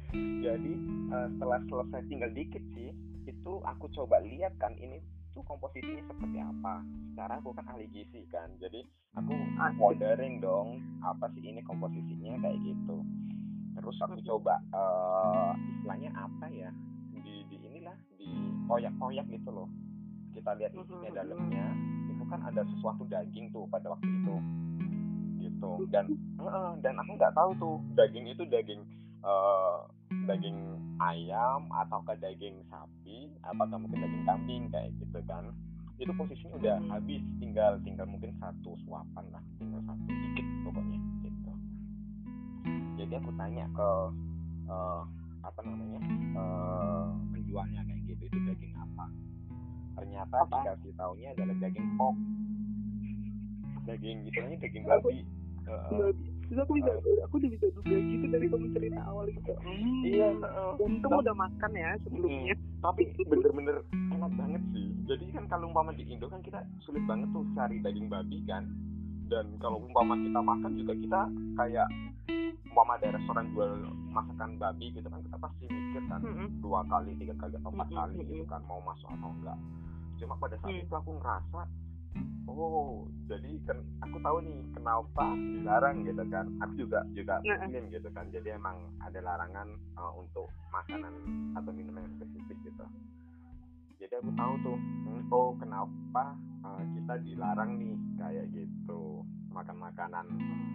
Jadi 0.46 0.74
eh, 1.12 1.28
setelah 1.36 1.60
selesai 1.66 2.02
tinggal 2.08 2.32
dikit 2.32 2.64
sih 2.78 2.94
itu 3.26 3.54
aku 3.66 3.86
coba 3.94 4.22
lihat 4.26 4.54
kan 4.58 4.74
ini 4.78 5.02
tuh 5.34 5.42
komposisinya 5.46 6.06
seperti 6.06 6.38
apa. 6.40 6.86
Secara 7.12 7.34
aku 7.42 7.50
kan 7.58 7.66
ahli 7.70 7.90
gizi 7.90 8.24
kan 8.30 8.54
jadi 8.62 8.86
aku 9.18 9.34
wondering 9.76 10.40
dong 10.40 10.80
apa 11.04 11.28
sih 11.36 11.44
ini 11.44 11.62
komposisinya 11.66 12.38
kayak 12.40 12.58
gitu. 12.62 12.98
Terus 13.76 13.98
aku 14.06 14.20
coba 14.22 14.62
eh, 14.72 15.52
istilahnya 15.78 16.12
apa 16.14 16.46
ya 16.54 16.70
di, 17.12 17.46
di 17.50 17.58
inilah 17.66 17.98
di 18.16 18.30
koyak-koyak 18.70 19.26
gitu 19.34 19.50
loh. 19.50 19.70
Kita 20.32 20.56
lihat 20.56 20.72
isinya 20.78 21.10
dalamnya 21.12 21.66
itu 22.08 22.24
kan 22.30 22.40
ada 22.46 22.62
sesuatu 22.64 23.04
daging 23.10 23.52
tuh 23.52 23.68
pada 23.68 23.92
waktu 23.92 24.08
itu. 24.08 24.36
Gitu. 25.42 25.72
Dan 25.90 26.06
Heeh, 26.42 26.70
dan 26.82 26.94
aku 26.98 27.12
nggak 27.22 27.34
tahu 27.38 27.52
tuh 27.62 27.76
daging 27.94 28.26
itu 28.34 28.44
daging 28.50 28.82
eh, 29.22 29.78
daging 30.28 30.58
ayam 31.02 31.66
ataukah 31.74 32.14
daging 32.18 32.62
sapi 32.70 33.30
apakah 33.42 33.78
mungkin 33.78 34.06
daging 34.06 34.26
kambing 34.26 34.64
kayak 34.70 34.94
gitu 34.98 35.20
kan. 35.26 35.50
Itu 35.98 36.14
posisinya 36.18 36.58
udah 36.58 36.78
Mhm. 36.82 36.90
habis 36.90 37.22
tinggal 37.38 37.78
tinggal 37.82 38.06
mungkin 38.10 38.34
satu 38.38 38.74
suapan 38.86 39.26
lah 39.30 39.44
tinggal 39.58 39.82
satu 39.86 40.06
dikit 40.10 40.46
pokoknya 40.66 41.00
gitu. 41.22 41.52
Jadi 42.98 43.14
aku 43.18 43.32
tanya 43.38 43.66
ke 43.74 43.90
eh, 44.70 45.02
apa 45.42 45.60
namanya 45.66 46.00
eh, 46.38 47.08
penjualnya 47.34 47.82
kayak 47.86 48.02
gitu 48.10 48.24
itu 48.26 48.38
daging 48.46 48.74
apa? 48.78 49.06
Ternyata 49.92 50.36
Apa? 50.42 50.58
dikasih 50.64 50.94
taunya 50.98 51.30
adalah 51.34 51.56
daging 51.60 51.88
pork 51.98 52.18
daging 53.84 54.18
istilahnya 54.26 54.58
daging 54.62 54.86
babi. 54.86 55.26
Heeh. 55.66 56.14
Terus 56.52 56.68
aku 56.68 56.74
bisa, 56.76 56.92
aku 57.24 57.34
udah 57.40 57.50
bisa 57.50 57.66
duga 57.72 57.96
gitu 57.96 58.26
dari 58.28 58.46
kamu 58.46 58.68
cerita 58.70 59.02
awal 59.08 59.26
gitu. 59.26 59.52
Hmm. 59.56 60.04
iya 60.04 60.28
heeh. 60.30 60.72
Untung 60.84 61.14
udah 61.16 61.32
makan 61.34 61.72
ya 61.74 61.96
sebelumnya. 62.04 62.56
tapi 62.82 63.02
bener-bener 63.24 63.78
enak 64.12 64.32
banget 64.34 64.62
sih 64.70 64.90
jadi 65.06 65.26
kan 65.32 65.46
kalau 65.46 65.70
umpama 65.70 65.94
di 65.94 66.04
Indo 66.04 66.26
kan 66.26 66.42
kita 66.42 66.60
sulit 66.82 67.06
banget 67.06 67.30
tuh 67.30 67.46
cari 67.54 67.78
daging 67.78 68.10
babi 68.10 68.42
kan 68.44 68.66
dan 69.28 69.54
kalau 69.58 69.80
umpama 69.80 70.18
kita 70.18 70.42
makan 70.42 70.72
juga 70.76 70.94
kita 70.94 71.22
kayak 71.56 71.88
umpama 72.66 72.98
ada 72.98 73.14
restoran 73.14 73.54
jual 73.54 73.72
masakan 74.10 74.58
babi 74.58 74.90
gitu 74.92 75.06
kan 75.06 75.22
kita 75.22 75.38
pasti 75.38 75.64
mikir 75.68 76.04
kan 76.06 76.22
Mm-mm. 76.22 76.48
dua 76.58 76.82
kali 76.86 77.14
tiga 77.16 77.38
kali 77.38 77.54
atau 77.56 77.70
empat 77.70 77.88
Mm-mm, 77.88 78.00
kali 78.02 78.14
gitu 78.20 78.34
mm-mm. 78.36 78.50
kan 78.50 78.62
mau 78.66 78.82
masuk 78.82 79.08
atau 79.08 79.30
enggak 79.32 79.58
cuma 80.18 80.34
pada 80.36 80.56
saat 80.58 80.72
Mm. 80.72 80.82
itu 80.82 80.94
aku 80.94 81.12
ngerasa 81.16 81.62
oh 82.52 83.08
jadi 83.32 83.64
kan 83.64 83.80
aku 84.04 84.18
tahu 84.20 84.38
nih 84.44 84.60
kenapa 84.76 85.26
dilarang 85.36 86.04
gitu 86.04 86.24
kan. 86.28 86.46
Aku 86.60 86.74
juga 86.76 87.00
juga 87.16 87.40
muslim 87.40 87.84
gitu 87.88 88.10
kan. 88.12 88.26
Jadi 88.30 88.50
emang 88.52 88.78
ada 89.00 89.20
larangan 89.24 89.68
uh, 89.96 90.12
untuk 90.20 90.52
makanan 90.76 91.14
atau 91.56 91.72
minuman 91.72 92.04
yang 92.06 92.14
spesifik 92.20 92.58
gitu. 92.68 92.86
Jadi 94.02 94.14
aku 94.18 94.32
tahu 94.36 94.54
tuh 94.66 94.78
hmm, 94.78 95.22
oh 95.32 95.54
kenapa 95.56 96.36
uh, 96.68 96.84
kita 96.98 97.14
dilarang 97.24 97.80
nih? 97.80 97.96
Kayak 98.20 98.46
gitu. 98.52 99.24
Makan 99.52 99.78
makanan 99.80 100.26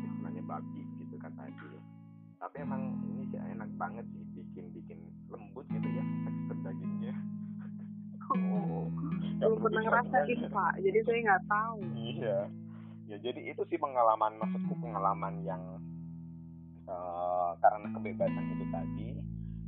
istilahnya 0.04 0.42
babi 0.48 0.82
gitu 1.00 1.16
kan 1.20 1.32
tadi. 1.36 1.76
Tapi 2.36 2.56
emang 2.60 3.00
ini 3.08 3.24
sih 3.32 3.40
enak 3.40 3.68
banget 3.80 4.04
sih 4.12 4.24
bikin 4.36 4.72
bikin 4.72 4.98
lembut 5.28 5.64
gitu 5.68 5.88
ya 5.92 6.04
tekstur 6.24 6.56
dagingnya. 6.64 7.14
Oh, 8.26 8.90
belum 9.38 9.58
pernah 9.60 9.82
ngerasain 9.82 10.26
dicoba. 10.26 10.48
pak, 10.50 10.72
jadi 10.80 10.98
saya 11.02 11.18
nggak 11.22 11.44
tahu. 11.46 11.78
Iya. 11.94 12.38
Ya 13.06 13.16
jadi 13.22 13.40
itu 13.46 13.62
sih 13.64 13.76
pengalaman 13.76 14.32
maksudku 14.36 14.74
pengalaman 14.76 15.34
yang 15.40 15.62
eh, 16.86 17.50
karena 17.58 17.86
kebebasan 17.92 18.44
itu 18.50 18.64
tadi. 18.68 19.08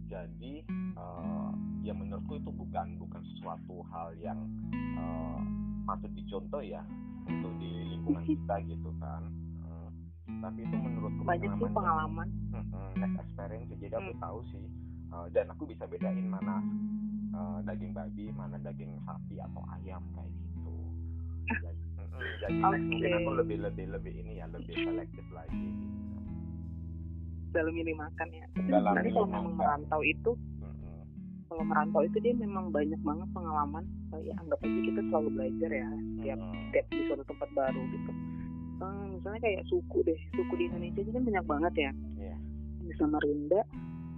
Jadi 0.09 0.53
eh, 0.97 1.51
ya 1.81 1.93
menurutku 1.93 2.37
itu 2.37 2.51
bukan 2.51 2.99
bukan 2.99 3.23
sesuatu 3.27 3.85
hal 3.89 4.17
yang 4.19 4.39
eh, 4.73 5.41
patut 5.85 6.11
dicontoh 6.13 6.61
ya 6.61 6.83
untuk 7.25 7.53
di 7.57 7.71
lingkungan 7.89 8.25
kita 8.31 8.55
gitu 8.65 8.91
kan. 8.99 9.23
Eh, 9.63 9.89
tapi 10.41 10.65
itu 10.65 10.77
menurutku 10.77 11.23
Banyak 11.23 11.53
sih 11.55 11.71
pengalaman. 11.71 12.29
Mm-mm, 12.49 12.89
next 12.97 13.19
experience 13.21 13.69
jadi 13.71 13.95
aku 13.95 14.11
Hmm. 14.11 14.21
tahu 14.21 14.39
sih 14.51 14.65
eh, 15.09 15.27
dan 15.31 15.47
aku 15.49 15.65
bisa 15.65 15.85
bedain 15.85 16.27
mana 16.27 16.61
eh, 17.31 17.59
daging 17.65 17.93
babi 17.93 18.25
mana 18.31 18.57
daging 18.59 18.93
sapi 19.03 19.37
atau 19.39 19.63
ayam 19.73 20.03
kayak 20.13 20.31
gitu 20.31 20.75
jadi, 22.39 22.61
next 22.63 22.87
mungkin 22.87 23.13
aku 23.15 23.31
lebih 23.37 23.59
lebih 23.63 23.87
lebih 23.91 24.13
ini 24.15 24.33
ya 24.37 24.47
lebih 24.47 24.75
selektif 24.75 25.25
lagi 25.31 25.57
gitu. 25.57 25.87
dalam 27.49 27.73
ini 27.73 27.93
makan 27.93 28.29
ya. 28.31 28.45
Tapi 28.53 28.69
Dalam 28.69 28.85
sebenarnya 28.85 29.13
kalau 29.15 29.29
memang 29.29 29.55
merantau 29.57 30.01
itu, 30.05 30.31
Mm-mm. 30.61 31.01
kalau 31.49 31.65
merantau 31.65 32.03
itu 32.05 32.19
dia 32.21 32.35
memang 32.37 32.69
banyak 32.69 33.01
banget 33.01 33.29
pengalaman 33.33 33.85
uh, 34.13 34.21
ya 34.21 34.37
anggap 34.37 34.61
aja 34.61 34.81
kita 34.85 35.01
selalu 35.09 35.29
belajar 35.33 35.71
ya 35.73 35.89
setiap 35.89 36.39
Hmm. 36.39 36.55
setiap 36.69 36.87
di 36.87 37.01
suatu 37.09 37.25
tempat 37.25 37.49
baru 37.53 37.83
gitu 37.89 38.13
Eh, 38.79 39.05
misalnya 39.11 39.41
kayak 39.43 39.65
suku 39.67 39.99
deh 40.05 40.21
suku 40.31 40.53
di 40.55 40.65
Indonesia 40.71 41.01
ini 41.01 41.11
kan 41.11 41.23
banyak 41.25 41.45
banget 41.49 41.75
ya 41.75 41.91
Iya. 42.21 42.37
di 42.79 42.93
Samarinda 42.95 43.61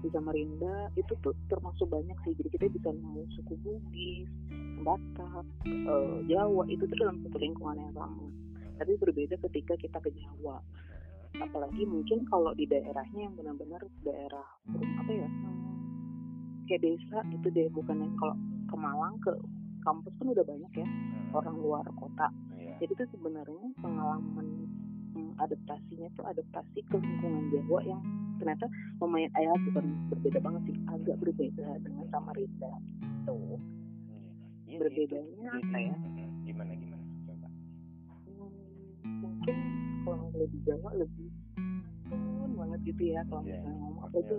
di 0.00 0.09
Samarinda 0.11 0.88
itu 0.97 1.12
tuh 1.21 1.37
termasuk 1.47 1.87
banyak 1.87 2.16
sih 2.25 2.33
jadi 2.35 2.49
kita 2.50 2.66
bisa 2.73 2.88
nemu 2.90 3.23
suku 3.37 3.54
Bugis 3.61 4.30
Batak 4.80 5.45
eh, 5.66 6.19
Jawa 6.26 6.64
itu 6.69 6.85
tuh 6.85 6.97
dalam 6.97 7.21
satu 7.23 7.37
lingkungan 7.37 7.76
yang 7.76 7.92
sama 7.92 8.26
tapi 8.80 8.97
berbeda 8.97 9.37
ketika 9.49 9.76
kita 9.76 9.99
ke 10.00 10.11
Jawa 10.16 10.61
apalagi 11.37 11.85
mungkin 11.87 12.25
kalau 12.26 12.52
di 12.57 12.64
daerahnya 12.66 13.28
yang 13.30 13.35
benar-benar 13.37 13.80
daerah 14.02 14.49
apa 14.75 15.12
ya 15.12 15.28
kayak 16.66 16.83
desa 16.83 17.19
itu 17.30 17.49
deh 17.50 17.69
bukan 17.71 17.99
yang 17.99 18.14
kalau 18.16 18.37
ke 18.71 18.76
Malang 18.78 19.16
ke 19.21 19.33
kampus 19.83 20.12
kan 20.21 20.26
udah 20.30 20.45
banyak 20.45 20.73
ya 20.76 20.88
Hmm. 21.30 21.38
orang 21.38 21.57
luar 21.62 21.87
kota 21.95 22.26
Iya. 22.59 22.75
jadi 22.83 22.92
itu 22.99 23.04
sebenarnya 23.14 23.71
pengalaman 23.78 24.66
hmm, 25.14 25.38
adaptasinya 25.38 26.11
tuh 26.19 26.26
adaptasi 26.26 26.83
ke 26.90 26.97
lingkungan 26.99 27.47
Jawa 27.54 27.78
yang 27.87 28.02
ternyata 28.40 28.66
lumayan 28.99 29.28
ayah 29.35 29.52
bukan 29.62 29.85
berbeda 30.09 30.38
banget 30.40 30.62
sih 30.66 30.76
agak 30.88 31.16
berbeda 31.18 31.66
dengan 31.78 32.04
Samarinda 32.09 32.73
tuh 33.23 33.61
Iya, 34.64 34.78
berbedanya 34.80 35.26
jadi- 35.50 35.66
apa 35.66 35.78
ya? 35.78 35.94
Mm-mm. 35.94 36.28
Gimana 36.42 36.73
gimana? 36.73 37.02
Coba. 37.25 37.49
Hmm, 38.23 38.50
mungkin 39.20 39.56
kalau 40.00 40.26
lebih 40.32 40.61
Jawa 40.62 40.90
lebih 40.94 41.28
turun 42.06 42.50
banget 42.54 42.80
gitu 42.85 43.02
ya 43.09 43.20
kalau 43.25 43.42
Iya. 43.42 43.59
misalnya 43.59 43.75
ngomong 43.76 43.99
apa 44.00 44.16
itu 44.16 44.35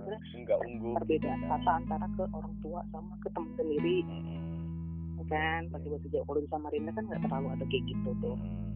unggul. 0.64 0.94
perbedaan 0.96 1.36
gitu 1.36 1.46
kan. 1.46 1.52
kata 1.54 1.72
antara 1.76 2.06
ke 2.10 2.24
orang 2.28 2.56
tua 2.58 2.80
sama 2.90 3.14
ke 3.18 3.30
teman 3.30 3.52
sendiri 3.54 3.98
Mm-mm. 4.02 4.42
ya 5.16 5.24
kan 5.30 5.62
pakai 5.70 5.88
bahasa 5.90 6.08
Jawa 6.10 6.24
kalau 6.26 6.40
di 6.40 6.50
Samarinda 6.50 6.92
kan 6.92 7.04
nggak 7.06 7.22
terlalu 7.22 7.48
ada 7.50 7.66
kayak 7.68 7.84
gitu 7.86 8.10
tuh. 8.18 8.36
Mm-mm. 8.36 8.71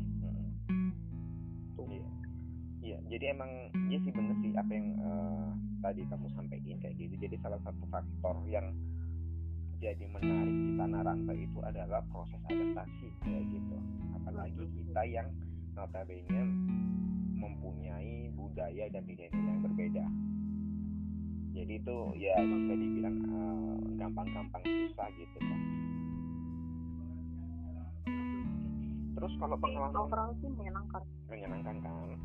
Jadi 3.05 3.37
emang 3.37 3.69
ya 3.93 4.01
sih 4.01 4.09
bener 4.09 4.33
sih 4.41 4.51
apa 4.57 4.71
yang 4.73 4.87
eh, 4.97 5.49
tadi 5.85 6.01
kamu 6.09 6.27
sampaikan 6.33 6.77
kayak 6.81 6.95
gitu. 6.97 7.13
Jadi 7.21 7.35
salah 7.45 7.61
satu 7.61 7.85
faktor 7.93 8.35
yang 8.49 8.73
jadi 9.77 10.05
menarik 10.09 10.55
di 10.55 10.71
tanah 10.81 11.01
rantau 11.05 11.35
itu 11.37 11.59
adalah 11.61 12.01
proses 12.09 12.41
adaptasi 12.49 13.07
kayak 13.21 13.45
gitu. 13.53 13.77
Apalagi 14.17 14.63
kita 14.81 15.01
yang 15.05 15.27
notabene 15.77 16.41
mempunyai 17.37 18.33
budaya 18.33 18.89
dan 18.89 19.03
nilai-nilai 19.05 19.51
yang 19.53 19.61
berbeda. 19.61 20.05
Jadi 21.55 21.73
itu 21.77 21.97
ya 22.17 22.35
bisa 22.41 22.73
dibilang 22.73 23.17
eh, 23.21 23.75
gampang-gampang 24.01 24.63
susah 24.65 25.07
gitu 25.13 25.37
kan. 25.37 25.61
Terus 29.15 29.33
kalau 29.37 29.55
pengalaman 29.61 30.35
menyenangkan 30.41 31.03
menyenangkan 31.29 31.75
kan? 31.85 32.24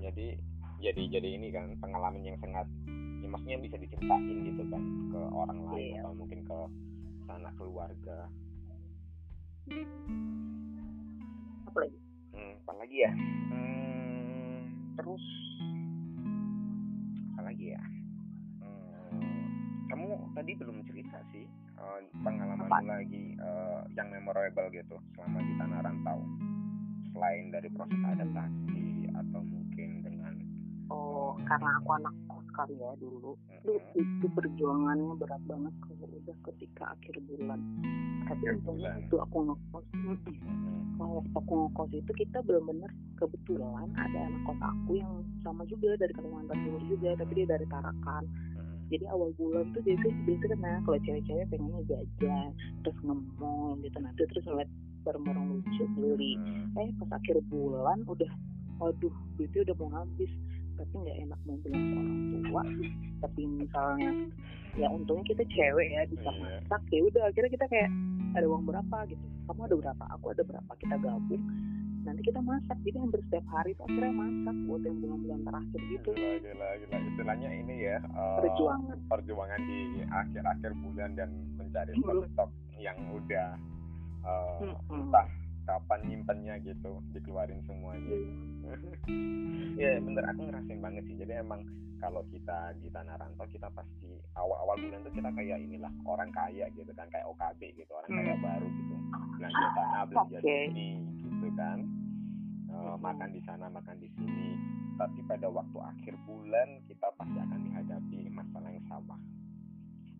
Jadi 0.00 0.26
jadi 0.80 1.02
jadi 1.12 1.28
ini 1.36 1.52
kan 1.52 1.76
pengalaman 1.76 2.24
yang 2.24 2.40
sangat 2.40 2.64
ya 3.20 3.28
maksudnya 3.28 3.60
bisa 3.60 3.76
diceritain 3.76 4.36
gitu 4.48 4.64
kan 4.66 4.80
ke 5.12 5.20
orang 5.30 5.60
lain 5.68 5.92
Iya. 5.92 6.00
atau 6.00 6.12
mungkin 6.16 6.40
ke 6.42 6.58
sanak 7.26 7.52
keluarga. 7.54 8.18
Apa 11.64 11.78
lagi? 11.78 11.98
Hmm, 12.32 12.52
apa 12.58 12.72
lagi 12.76 12.96
ya? 12.98 13.12
Hmm, 13.52 14.56
terus 14.96 15.24
apa 17.30 17.42
lagi 17.44 17.66
ya? 17.70 17.82
Hmm, 18.58 19.44
kamu 19.86 20.04
tadi 20.32 20.52
belum 20.56 20.76
cerita 20.84 21.18
sih 21.30 21.44
eh, 21.76 21.98
pengalamanmu 22.18 22.66
Apa? 22.66 22.82
lagi 22.88 23.36
eh, 23.36 23.80
yang 23.94 24.08
memorable 24.08 24.72
gitu 24.72 24.96
selama 25.14 25.38
di 25.40 25.54
tanah 25.56 25.78
rantau 25.82 26.18
selain 27.10 27.50
dari 27.50 27.68
proses 27.68 28.00
adaptasi 28.00 28.82
oh 30.90 31.38
karena 31.46 31.70
aku 31.78 31.90
anak 31.94 32.14
kos 32.26 32.46
kali 32.54 32.74
ya 32.76 32.90
dulu. 32.98 33.38
Itu, 33.62 33.72
itu 33.94 34.26
perjuangannya 34.34 35.14
berat 35.16 35.42
banget 35.46 35.74
kalau 35.86 36.06
udah 36.10 36.36
ketika 36.50 36.84
akhir 36.98 37.14
bulan. 37.24 37.60
Tapi 38.26 38.44
untungnya 38.50 38.90
itu 38.98 39.16
aku 39.18 39.36
ngekos. 39.50 39.86
Kalau 41.00 41.12
waktu 41.24 41.36
aku 41.38 41.52
ngekos 41.66 41.90
itu 41.96 42.12
kita 42.12 42.38
benar-benar 42.44 42.90
kebetulan 43.16 43.88
ada 43.96 44.18
anak 44.26 44.42
kos 44.44 44.60
aku 44.60 44.90
yang 44.98 45.12
sama 45.40 45.62
juga 45.70 45.96
dari 45.96 46.12
Kalimantan 46.12 46.58
Timur 46.60 46.82
juga 46.90 47.10
tapi 47.16 47.32
dia 47.38 47.46
dari 47.48 47.66
Tarakan. 47.70 48.24
Jadi 48.90 49.06
awal 49.06 49.30
bulan 49.38 49.70
tuh 49.70 49.86
biasa 49.86 50.06
biasa 50.26 50.44
kan 50.50 50.58
nah 50.58 50.82
kalau 50.82 50.98
cewek-cewek 51.06 51.46
pengennya 51.46 51.82
jajan 51.86 52.50
terus 52.82 52.98
nge-mall 53.06 53.78
gitu. 53.86 53.98
Nanti 54.02 54.22
terus 54.26 54.44
ngeliat 54.50 54.70
barang-barang 55.06 55.46
lucu 55.46 55.84
beli. 55.94 56.34
Eh 56.74 56.90
pas 56.98 57.10
akhir 57.22 57.38
bulan 57.46 58.02
udah 58.10 58.30
waduh 58.80 59.14
duitnya 59.36 59.60
udah 59.70 59.76
mau 59.76 59.90
habis 59.92 60.32
tapi 60.80 60.94
nggak 60.96 61.18
enak 61.20 61.38
mau 61.44 61.56
bilang 61.60 61.84
ke 61.84 61.94
orang 61.94 62.18
tua. 62.42 62.62
Tapi 63.20 63.40
misalnya 63.46 64.10
ya 64.74 64.86
untungnya 64.88 65.24
kita 65.28 65.42
cewek 65.46 65.88
ya 65.90 66.02
bisa 66.08 66.30
Iya. 66.30 66.40
masak 66.64 66.82
ya 66.88 67.00
udah 67.04 67.22
akhirnya 67.28 67.50
kita 67.50 67.66
kayak 67.68 67.90
ada 68.32 68.46
uang 68.46 68.64
berapa 68.64 68.96
gitu? 69.06 69.24
Kamu 69.44 69.60
ada 69.66 69.76
berapa? 69.76 70.04
Aku 70.16 70.24
ada 70.30 70.42
berapa? 70.42 70.70
Kita 70.74 70.94
gabung. 70.96 71.44
Nanti 72.00 72.20
kita 72.24 72.40
masak 72.40 72.80
jadi 72.80 72.96
hampir 72.96 73.20
setiap 73.28 73.44
hari 73.52 73.76
tuh 73.76 73.84
akhirnya 73.84 74.14
masak 74.16 74.56
buat 74.64 74.80
yang 74.80 74.96
bulan-bulan 74.98 75.40
terakhir 75.44 75.80
gitu. 75.92 76.10
Gila, 76.16 76.32
gila, 76.40 76.68
gila. 76.80 76.96
Istilahnya 77.12 77.48
ini 77.52 77.74
ya 77.76 77.96
eh, 78.00 78.36
perjuangan. 78.40 78.96
perjuangan 79.04 79.60
di 79.60 79.78
akhir-akhir 80.08 80.70
bulan 80.80 81.10
dan 81.12 81.28
mencari 81.60 81.92
stok 82.32 82.50
yang 82.80 82.96
udah 83.12 83.52
Mm-mm. 84.64 84.96
entah 84.96 85.26
kapan 85.70 86.00
nyimpennya 86.02 86.58
gitu 86.60 86.98
dikeluarin 87.10 87.62
semuanya 87.62 88.10
ya 89.78 89.98
bener 90.04 90.24
aku 90.26 90.40
ngerasain 90.42 90.80
banget 90.80 91.06
sih 91.06 91.14
jadi 91.16 91.38
emang 91.38 91.62
kalau 91.96 92.26
kita 92.26 92.74
di 92.74 92.88
tanah 92.88 93.14
rantau 93.14 93.46
kita 93.46 93.68
pasti 93.70 94.08
awal-awal 94.34 94.74
bulan 94.74 95.04
tuh 95.04 95.12
kita 95.12 95.30
kayak 95.30 95.60
inilah 95.60 95.92
orang 96.02 96.32
kaya 96.32 96.66
gitu 96.72 96.90
kan 96.90 97.06
kayak 97.06 97.28
OKB 97.28 97.60
gitu 97.76 97.92
orang 97.92 98.10
kaya 98.10 98.34
Hmm. 98.34 98.42
baru 98.42 98.66
gitu 98.68 98.94
belanja 99.36 99.66
tanah 99.70 100.02
belanja 100.04 100.36
Oke. 100.36 100.56
sini 100.66 100.88
gitu 101.16 101.48
kan 101.54 101.78
Eh, 102.70 102.78
Hmm. 102.80 102.98
makan 102.98 103.28
di 103.28 103.42
sana 103.42 103.66
makan 103.68 103.98
di 103.98 104.08
sini 104.10 104.54
tapi 104.94 105.20
pada 105.24 105.46
waktu 105.46 105.74
akhir 105.76 106.14
bulan 106.24 106.68
kita 106.84 107.08
pasti 107.12 107.34
akan 107.36 107.58
dihadapi 107.60 108.18
masalah 108.30 108.70
yang 108.70 108.86
sama 108.86 109.16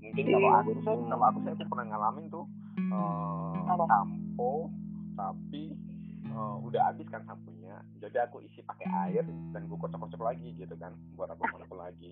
mungkin 0.01 0.23
Iya, 0.23 0.35
kalau 0.35 0.51
aku 0.53 0.71
betul. 0.75 0.99
kalau 1.07 1.25
aku 1.27 1.39
saya 1.41 1.55
pernah 1.57 1.87
ngalamin 1.87 2.27
tuh 2.29 2.45
eh, 2.77 3.61
Apa? 3.67 3.85
sampo 3.87 4.67
tapi 5.13 5.75
eh, 6.23 6.57
udah 6.63 6.83
habis 6.85 7.07
kan 7.07 7.23
sampunya. 7.25 7.75
Jadi 7.97 8.17
aku 8.19 8.41
isi 8.41 8.61
pakai 8.63 8.87
air 9.09 9.23
dan 9.51 9.63
gue 9.63 9.77
kocok-kocok 9.77 10.21
lagi 10.21 10.53
gitu 10.55 10.75
kan 10.75 10.91
buat 11.15 11.29
aku 11.29 11.43
sampo 11.49 11.75
lagi. 11.77 12.11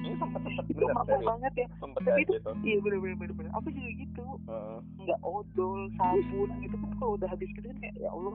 Ini 0.00 0.14
sempet 0.16 0.40
sempet 0.40 0.64
itu 0.66 0.80
bener 0.80 1.20
banget 1.20 1.52
ya. 1.56 1.66
Sempet 1.76 2.00
Tapi 2.00 2.20
itu- 2.20 2.34
gitu 2.36 2.50
iya 2.62 2.78
bener 2.80 2.98
bener 2.98 3.16
bener 3.16 3.34
bener. 3.34 3.50
Aku 3.54 3.68
juga 3.68 3.90
gitu. 3.92 4.24
Heeh. 4.44 4.78
nggak 5.00 5.20
odol 5.22 5.80
sabun 5.94 6.50
gitu 6.60 6.76
kan 6.76 6.90
kalau 6.94 7.12
udah 7.14 7.28
habis 7.28 7.48
gitu 7.50 7.66
kan 7.66 7.78
kayak 7.78 7.94
ya 7.96 8.08
Allah 8.08 8.34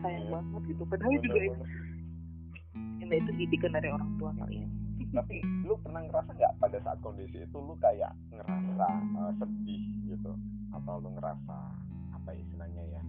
sayang 0.00 0.24
Iya. 0.24 0.32
banget 0.32 0.62
gitu. 0.66 0.82
Padahal 0.84 1.12
juga 1.16 1.38
ya, 1.38 1.50
Bener-bener. 1.52 3.06
ya 3.06 3.16
itu 3.16 3.30
didikan 3.34 3.70
dari 3.72 3.88
orang 3.88 4.10
tua 4.16 4.30
kali 4.34 4.56
ya. 4.56 4.68
Tapi 5.14 5.36
lu 5.62 5.74
pernah 5.78 6.00
ngerasa 6.02 6.30
nggak 6.32 6.52
pada 6.58 6.78
saat 6.80 6.98
kondisi 7.00 7.38
itu 7.40 7.56
lu 7.56 7.74
kayak 7.78 8.12
ngerasa 8.28 8.86
eh, 9.14 9.32
sedih 9.38 9.82
gitu? 10.06 10.32
Atau 10.72 10.94
lu 10.98 11.08
ngerasa 11.10 11.56
apa 12.12 12.30
istilahnya 12.32 12.82
ya 12.90 13.02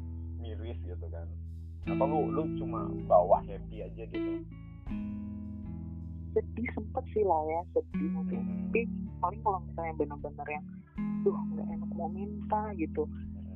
miris 0.48 0.80
gitu 0.88 1.06
kan. 1.12 1.28
Atau 1.88 2.06
lu 2.08 2.20
lu 2.32 2.44
cuma 2.56 2.88
bawa 3.08 3.44
happy 3.44 3.84
aja 3.84 4.04
gitu? 4.08 4.32
Sedih 6.32 6.68
sempet 6.72 7.04
sih 7.12 7.24
lah 7.28 7.42
ya 7.44 7.60
sedih 7.76 8.10
mungkin. 8.16 8.40
Hmm. 8.40 8.56
tapi 8.68 8.82
paling 9.18 9.42
kalau 9.42 9.60
misalnya 9.66 9.94
benar-benar 10.00 10.48
yang 10.48 10.66
duh 11.26 11.36
nggak 11.52 11.68
enak 11.68 11.90
mau 11.96 12.08
minta 12.08 12.62
gitu. 12.80 13.04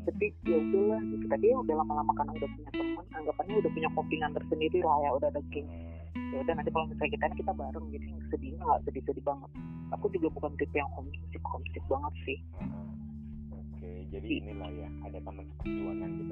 Tapi 0.04 0.34
ya 0.44 0.58
udahlah 0.60 1.02
gitu. 1.08 1.26
Tapi 1.32 1.46
ya 1.48 1.58
udah 1.64 1.76
lama-lama 1.80 2.12
karena 2.20 2.32
udah 2.36 2.50
punya 2.52 2.72
teman 2.76 3.06
anggapannya 3.16 3.56
udah 3.64 3.72
punya 3.72 3.90
kopingan 3.96 4.32
tersendiri 4.36 4.80
lah 4.84 4.98
ya 5.00 5.10
udah 5.16 5.28
ada 5.32 5.42
geng. 5.52 5.70
Hmm. 6.12 6.36
ya 6.36 6.38
udah 6.44 6.54
nanti 6.60 6.72
kalau 6.76 6.86
misalnya 6.92 7.12
kita 7.16 7.26
kita 7.40 7.52
bareng 7.56 7.86
jadi 7.92 8.08
sedihnya 8.32 8.64
nggak 8.68 8.82
sedih-sedih 8.84 9.24
banget. 9.24 9.52
Aku 9.96 10.06
juga 10.12 10.28
bukan 10.32 10.52
tipe 10.60 10.76
yang 10.76 10.92
homesick 10.92 11.44
homesick 11.44 11.84
banget 11.88 12.14
sih. 12.28 12.40
Heeh. 12.60 12.92
Oke, 13.82 14.06
jadi 14.14 14.30
inilah 14.46 14.70
ya 14.78 14.90
ada 15.10 15.20
teman 15.26 15.42
seperjuangan 15.58 16.10
gitu 16.22 16.31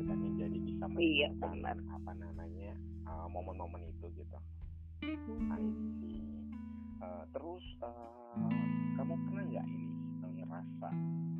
bisa 0.89 0.99
Iya, 0.99 1.27
benar. 1.37 1.77
apa 1.89 2.11
namanya 2.17 2.73
uh, 3.05 3.27
momen-momen 3.29 3.81
itu 3.85 4.05
gitu. 4.15 4.37
I 4.99 5.63
see. 6.01 6.19
Uh, 6.99 7.23
terus 7.31 7.63
uh, 7.79 8.51
kamu 8.97 9.15
pernah 9.15 9.43
nggak 9.47 9.65
ini 9.65 9.87
uh, 10.19 10.31
ngerasa 10.35 10.89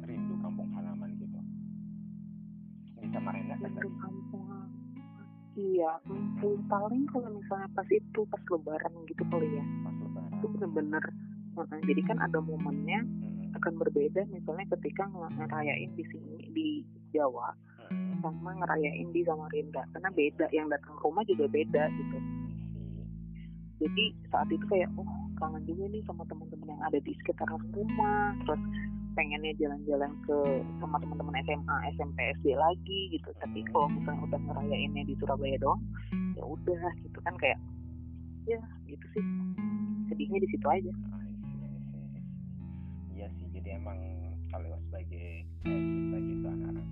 rindu 0.08 0.36
kampung 0.40 0.70
halaman 0.72 1.12
gitu? 1.20 1.40
Di 2.96 3.08
Samarinda 3.12 3.56
kan 3.60 3.72
tadi? 3.76 3.90
kampung 4.00 4.46
iya 5.60 5.92
hmm, 6.08 6.72
paling 6.72 7.04
kalau 7.12 7.36
misalnya 7.36 7.68
pas 7.76 7.90
itu 7.92 8.22
pas 8.32 8.40
lebaran 8.48 8.94
gitu 9.12 9.24
kali 9.28 9.50
ya 9.52 9.66
pas 9.84 9.96
lebaran. 10.00 10.32
itu 10.40 10.46
bener-bener 10.56 11.04
uh, 11.60 11.68
jadi 11.84 12.02
kan 12.08 12.18
ada 12.24 12.40
momennya 12.40 13.04
akan 13.60 13.74
berbeda 13.76 14.24
misalnya 14.32 14.64
ketika 14.78 15.04
ng- 15.10 15.36
ngerayain 15.36 15.92
di 15.98 16.06
sini 16.08 16.36
di 16.54 16.68
Jawa. 17.12 17.52
Sama 18.20 18.52
ngerayain 18.56 19.10
di 19.12 19.22
Samarinda. 19.24 19.82
Karena 19.96 20.10
beda 20.14 20.46
yang 20.52 20.68
datang 20.70 20.94
ke 20.98 21.02
rumah 21.04 21.24
juga 21.26 21.46
beda 21.50 21.84
gitu. 21.96 22.18
Jadi 23.80 24.06
saat 24.28 24.52
itu 24.52 24.66
kayak 24.68 24.92
oh 25.00 25.08
kangen 25.40 25.64
juga 25.64 25.88
nih 25.88 26.04
sama 26.04 26.28
teman-teman 26.28 26.76
yang 26.76 26.84
ada 26.84 27.00
di 27.00 27.12
sekitaran 27.24 27.64
rumah. 27.72 28.36
Terus 28.44 28.62
pengennya 29.16 29.56
jalan-jalan 29.60 30.12
ke 30.28 30.38
sama 30.84 31.00
teman-teman 31.00 31.40
SMA 31.48 31.78
SMP 31.96 32.18
SD 32.40 32.56
lagi 32.60 33.00
gitu. 33.16 33.30
Tapi 33.40 33.64
kalau 33.72 33.88
misalnya 33.88 34.22
udah 34.28 34.40
ngerayainnya 34.52 35.04
di 35.08 35.16
Surabaya 35.20 35.56
doang 35.60 35.82
ya 36.36 36.44
udah 36.44 36.82
gitu 37.04 37.20
kan 37.24 37.36
kayak 37.40 37.60
ya 38.48 38.60
gitu 38.88 39.06
sih. 39.16 39.24
Sedihnya 40.12 40.40
di 40.44 40.50
situ 40.52 40.68
aja. 40.68 40.92
Iya 43.16 43.28
sih, 43.36 43.48
jadi 43.52 43.76
emang 43.76 44.00
kalau 44.48 44.80
sebagai 44.88 45.44
kayak 45.68 45.84
kita 45.84 46.18
gitu 46.24 46.48
anak-anak 46.48 46.88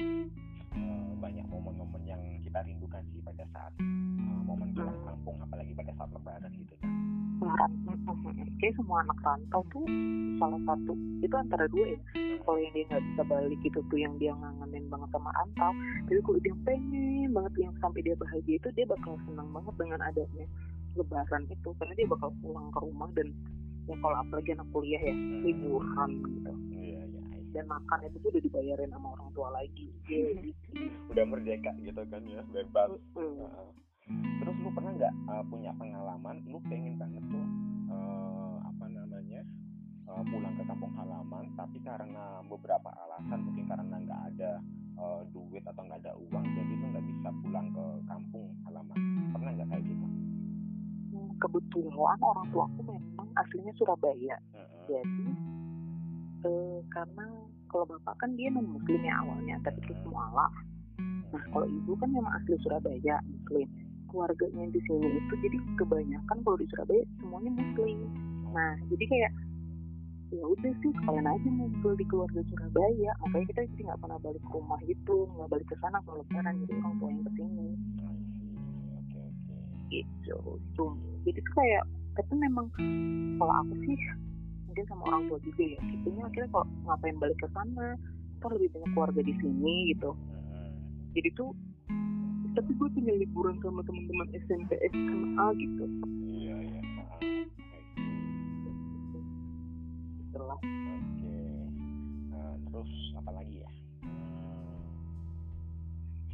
eh, 0.00 1.08
banyak 1.20 1.46
momen-momen 1.48 2.02
yang 2.04 2.22
kita 2.44 2.60
rindukan 2.64 3.02
sih 3.12 3.20
pada 3.24 3.44
saat 3.52 3.72
eh, 3.80 4.40
momen 4.44 4.72
pulang 4.76 4.98
kampung, 5.04 5.36
apalagi 5.42 5.72
pada 5.72 5.92
saat 5.96 6.10
lebaran 6.12 6.50
gitu 6.56 6.74
kan. 6.80 6.90
Lebaran 7.36 7.70
mm-mm. 7.84 8.48
kayak 8.56 8.74
semua 8.80 9.04
anak 9.04 9.18
rantau 9.20 9.62
tuh 9.68 9.84
salah 10.40 10.60
satu 10.64 10.92
itu 11.20 11.34
antara 11.36 11.64
dua 11.68 11.84
ya 11.92 11.98
kalau 12.44 12.58
yang 12.60 12.72
dia 12.72 12.84
nggak 12.88 13.04
bisa 13.12 13.22
balik 13.28 13.60
itu 13.60 13.80
tuh 13.92 13.98
yang 13.98 14.14
dia 14.16 14.32
ngangenin 14.32 14.84
banget 14.88 15.08
sama 15.12 15.30
rantau 15.36 15.72
tapi 16.08 16.20
kalau 16.24 16.38
dia 16.40 16.54
pengen 16.64 17.30
banget 17.36 17.52
yang 17.60 17.74
sampai 17.84 18.00
dia 18.00 18.14
bahagia 18.16 18.56
itu 18.56 18.68
dia 18.72 18.86
bakal 18.88 19.14
senang 19.28 19.48
banget 19.52 19.74
dengan 19.76 20.00
adanya 20.00 20.46
lebaran 20.96 21.42
itu 21.52 21.68
karena 21.76 21.92
dia 21.92 22.08
bakal 22.08 22.30
pulang 22.40 22.68
ke 22.72 22.78
rumah 22.80 23.08
dan 23.12 23.28
ya 23.86 23.94
kalau 24.00 24.16
apalagi 24.18 24.50
anak 24.56 24.68
kuliah 24.72 25.02
ya 25.02 25.14
Hmm. 25.14 25.42
liburan 25.44 26.10
gitu 26.24 26.52
dan 27.56 27.64
makan 27.64 27.98
itu 28.04 28.16
tuh 28.20 28.28
udah 28.36 28.42
dibayarin 28.44 28.92
sama 28.92 29.08
orang 29.16 29.28
tua 29.32 29.48
lagi 29.56 29.88
Udah 31.10 31.24
merdeka 31.24 31.72
gitu 31.80 32.02
kan 32.12 32.22
ya, 32.28 32.44
bebas. 32.52 32.92
mm, 33.16 33.40
Heeh. 33.40 33.68
Terus 34.44 34.56
lu 34.60 34.70
pernah 34.76 34.92
nggak 34.92 35.14
uh, 35.26 35.44
punya 35.48 35.72
pengalaman 35.74 36.36
lu 36.46 36.60
pengen 36.68 36.94
banget 37.00 37.24
tuh 37.26 37.46
uh, 37.90 38.60
apa 38.62 38.84
namanya 38.86 39.40
uh, 40.06 40.22
pulang 40.28 40.54
ke 40.54 40.62
kampung 40.62 40.92
halaman 40.94 41.44
tapi 41.56 41.78
karena 41.82 42.44
beberapa 42.46 42.92
alasan 42.92 43.42
mungkin 43.42 43.64
karena 43.66 43.96
nggak 43.98 44.22
ada 44.36 44.50
uh, 45.00 45.24
duit 45.34 45.64
atau 45.66 45.82
nggak 45.82 45.98
ada 46.06 46.12
uang 46.14 46.44
jadi 46.54 46.72
lu 46.78 46.86
nggak 46.92 47.06
bisa 47.08 47.28
pulang 47.42 47.66
ke 47.74 47.84
kampung 48.06 48.46
halaman 48.68 48.98
pernah 49.34 49.50
nggak 49.56 49.68
kayak 49.74 49.84
gitu? 49.88 50.06
kebetulan 51.36 52.18
orang 52.22 52.46
tua 52.54 52.64
aku 52.64 52.80
memang 52.86 53.28
aslinya 53.34 53.72
Surabaya 53.74 54.36
Heeh. 54.54 54.84
jadi 54.86 55.26
eh, 56.44 56.78
karena 56.92 57.24
kalau 57.70 57.84
bapak 57.88 58.14
kan 58.20 58.30
dia 58.36 58.52
non 58.52 58.68
muslim 58.68 59.00
ya 59.00 59.14
awalnya 59.24 59.56
tapi 59.64 59.78
terus 59.84 60.00
mualaf 60.08 60.52
nah 61.34 61.42
kalau 61.50 61.66
ibu 61.66 61.92
kan 61.98 62.08
memang 62.12 62.32
asli 62.38 62.56
Surabaya 62.62 63.18
muslim. 63.26 63.68
Keluarganya 64.06 64.70
di 64.70 64.80
sini 64.86 65.18
itu 65.18 65.34
jadi 65.42 65.58
kebanyakan 65.76 66.36
kalau 66.46 66.56
di 66.56 66.66
Surabaya 66.70 67.02
semuanya 67.18 67.50
muslim. 67.52 67.98
Nah 68.54 68.78
jadi 68.88 69.04
kayak 69.04 69.32
ya 70.34 70.42
udah 70.42 70.72
sih 70.82 70.90
kalian 71.06 71.26
aja 71.26 71.48
ngumpul 71.50 71.92
di 71.98 72.06
keluarga 72.06 72.40
Surabaya. 72.46 73.10
Makanya 73.26 73.46
kita 73.50 73.60
jadi 73.74 73.82
nggak 73.90 74.00
pernah 74.00 74.18
balik 74.22 74.42
ke 74.46 74.50
rumah 74.54 74.80
gitu 74.86 75.16
nggak 75.36 75.48
balik 75.50 75.66
ke 75.68 75.76
sana 75.82 75.98
kalau 76.06 76.22
lebaran 76.22 76.54
jadi 76.64 76.72
orang 76.78 76.94
tua 76.96 77.08
yang 77.10 77.22
ke 77.26 77.32
sini 77.34 77.68
gitu. 79.90 80.38
Tuh 80.78 80.92
jadi 81.26 81.38
tuh 81.42 81.54
kayak 81.58 81.84
tapi 82.16 82.32
memang 82.38 82.66
kalau 83.36 83.54
aku 83.60 83.74
sih 83.84 83.98
mungkin 84.76 84.92
sama 84.92 85.08
orang 85.08 85.24
tua 85.32 85.40
juga 85.40 85.64
ya 85.64 85.80
tipenya 85.88 86.22
akhirnya 86.28 86.52
kalau 86.52 86.68
ngapain 86.84 87.16
balik 87.16 87.38
ke 87.40 87.48
sana 87.56 87.96
kan 88.44 88.50
lebih 88.52 88.68
banyak 88.76 88.90
keluarga 88.92 89.20
di 89.24 89.34
sini 89.40 89.74
gitu 89.96 90.12
Heeh. 90.12 90.68
jadi 91.16 91.28
tuh 91.32 91.56
tapi 92.52 92.70
gue 92.76 92.88
punya 92.92 93.16
liburan 93.16 93.56
sama 93.64 93.80
teman-teman 93.88 94.28
SMP 94.36 94.76
SMA 94.92 95.46
gitu 95.56 95.84
Iya 96.28 96.56
iya. 96.60 96.80
Oke. 100.36 101.36
Nah, 102.28 102.52
terus 102.68 102.92
apa 103.16 103.30
lagi 103.32 103.64
ya? 103.64 103.70
Hmm, 104.04 104.84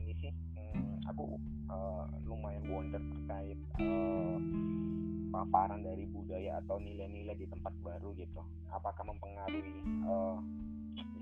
ini 0.03 0.13
sih, 0.19 0.35
hmm, 0.59 1.07
aku 1.07 1.39
eh, 1.71 2.05
lumayan 2.27 2.67
wonder 2.67 2.99
terkait 2.99 3.59
eh, 3.79 4.37
paparan 5.33 5.81
dari 5.81 6.05
budaya 6.05 6.61
atau 6.61 6.77
nilai-nilai 6.77 7.35
di 7.35 7.49
tempat 7.49 7.73
baru 7.81 8.13
gitu. 8.15 8.45
Apakah 8.69 9.05
mempengaruhi 9.09 9.81
eh, 9.83 10.37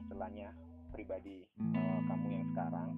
istilahnya 0.02 0.50
pribadi 0.90 1.46
eh, 1.46 2.00
kamu 2.10 2.26
yang 2.34 2.46
sekarang? 2.52 2.90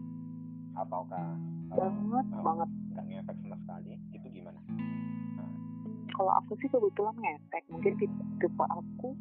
Ataukah 0.72 1.36
eh, 1.36 1.76
banget 1.76 2.26
oh. 2.32 2.42
banget 2.42 2.70
nggak 2.96 3.04
ngefek 3.12 3.36
sama 3.44 3.56
sekali? 3.60 3.90
Itu 4.16 4.28
gimana? 4.32 4.60
kalau 6.12 6.28
aku 6.44 6.52
sih 6.60 6.68
kebetulan 6.68 7.16
ngefek 7.16 7.64
mungkin 7.72 7.96
tipe, 7.96 8.20
tipe 8.36 8.64
aku 8.68 9.16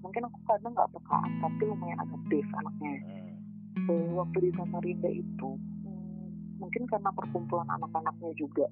mungkin 0.00 0.24
aku 0.24 0.40
kadang 0.48 0.72
nggak 0.72 0.88
pekaan 0.88 1.30
tapi 1.44 1.62
lumayan 1.68 2.00
adaptif 2.00 2.48
anaknya 2.56 2.96
Hmm. 3.90 4.14
Waktu 4.18 4.38
di 4.44 4.50
Samarinda 4.54 5.10
itu 5.10 5.50
hmm, 5.86 6.58
mungkin 6.58 6.82
karena 6.90 7.10
perkumpulan 7.14 7.66
anak-anaknya 7.70 8.30
juga. 8.38 8.66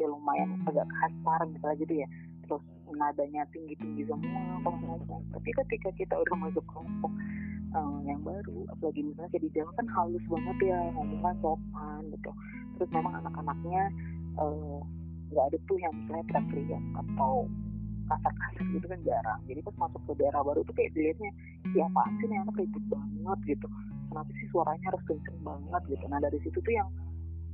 Ya 0.00 0.06
lumayan 0.10 0.58
agak 0.66 0.86
kasar 0.88 1.40
misalnya 1.48 1.76
gitu 1.80 1.94
ya 2.02 2.08
terus 2.44 2.62
nadanya 2.94 3.42
tinggi-tinggi 3.50 4.04
semua 4.04 4.60
kalau 4.60 4.78
ngomong 4.84 5.22
tapi 5.32 5.50
ketika 5.64 5.88
kita 5.96 6.14
udah 6.14 6.36
masuk 6.36 6.64
kelompok 6.68 7.12
eh, 7.74 7.98
yang 8.06 8.20
baru 8.22 8.68
apalagi 8.70 9.00
misalnya 9.02 9.30
kayak 9.34 9.44
di 9.44 9.50
Jawa 9.56 9.70
kan 9.74 9.86
halus 9.90 10.24
banget 10.30 10.56
ya 10.62 10.78
ngomongnya 10.94 11.32
sopan 11.42 12.02
gitu. 12.14 12.30
Terus 12.78 12.90
memang 12.94 13.14
anak-anaknya 13.24 13.82
eh, 14.38 14.78
nggak 15.34 15.44
ada 15.50 15.58
tuh 15.66 15.78
yang 15.82 15.92
misalnya 15.98 16.24
teriak-teriak 16.30 16.84
atau 17.02 17.32
kasar-kasar 18.04 18.64
gitu 18.70 18.86
kan 18.86 19.00
jarang. 19.02 19.40
Jadi 19.48 19.60
pas 19.64 19.76
masuk 19.88 20.00
ke 20.06 20.12
daerah 20.20 20.42
baru 20.44 20.60
tuh 20.62 20.74
kayak 20.76 20.92
dilihatnya 20.94 21.30
ya 21.72 21.88
apaan 21.88 22.12
sih 22.20 22.26
nih 22.28 22.38
anak 22.44 22.56
ribut 22.60 22.84
banget 22.86 23.38
gitu. 23.56 23.66
Kenapa 24.12 24.30
sih 24.38 24.46
suaranya 24.52 24.86
harus 24.94 25.02
kenceng 25.08 25.38
banget 25.42 25.82
gitu. 25.90 26.04
Nah 26.06 26.18
dari 26.22 26.38
situ 26.44 26.58
tuh 26.60 26.74
yang 26.74 26.88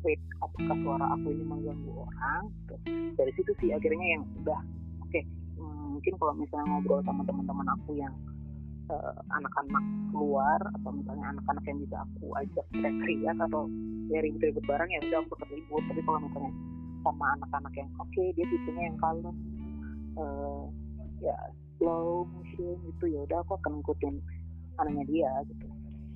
wait 0.05 0.21
apakah 0.41 0.77
suara 0.81 1.07
aku 1.17 1.27
ini 1.33 1.45
mengganggu 1.45 1.93
orang 1.93 2.43
gitu. 2.49 2.75
dari 3.17 3.33
situ 3.37 3.53
sih 3.61 3.71
akhirnya 3.75 4.07
yang 4.19 4.23
udah 4.43 4.61
oke 5.05 5.21
hmm, 5.61 5.85
mungkin 5.97 6.13
kalau 6.17 6.33
misalnya 6.37 6.67
ngobrol 6.73 7.01
sama 7.05 7.23
teman-teman 7.29 7.69
aku 7.77 7.91
yang 8.01 8.15
eh, 8.89 9.15
anak-anak 9.37 9.85
keluar 10.11 10.61
atau 10.81 10.91
misalnya 10.95 11.27
anak-anak 11.37 11.65
yang 11.69 11.79
bisa 11.85 11.97
aku 12.05 12.27
ajak 12.41 12.65
teriak-teriak 12.73 13.37
atau 13.51 13.63
ya 14.11 14.19
ribut-ribut 14.25 14.65
bareng 14.67 14.91
ya 14.91 15.01
udah 15.07 15.19
aku 15.23 15.33
tetap 15.37 15.49
ribut 15.53 15.83
tapi 15.87 16.01
kalau 16.03 16.19
misalnya 16.25 16.53
sama 17.01 17.27
anak-anak 17.41 17.73
yang 17.77 17.91
oke 17.97 18.23
dia 18.37 18.47
tipenya 18.49 18.83
yang 18.93 18.99
kalem 18.99 19.37
eh, 20.17 20.63
ya 21.21 21.37
slow 21.77 22.29
motion 22.29 22.77
gitu 22.89 23.05
ya 23.09 23.21
udah 23.25 23.39
aku 23.45 23.57
akan 23.61 23.81
ngikutin 23.81 24.15
anaknya 24.81 25.05
dia 25.09 25.33
gitu 25.49 25.69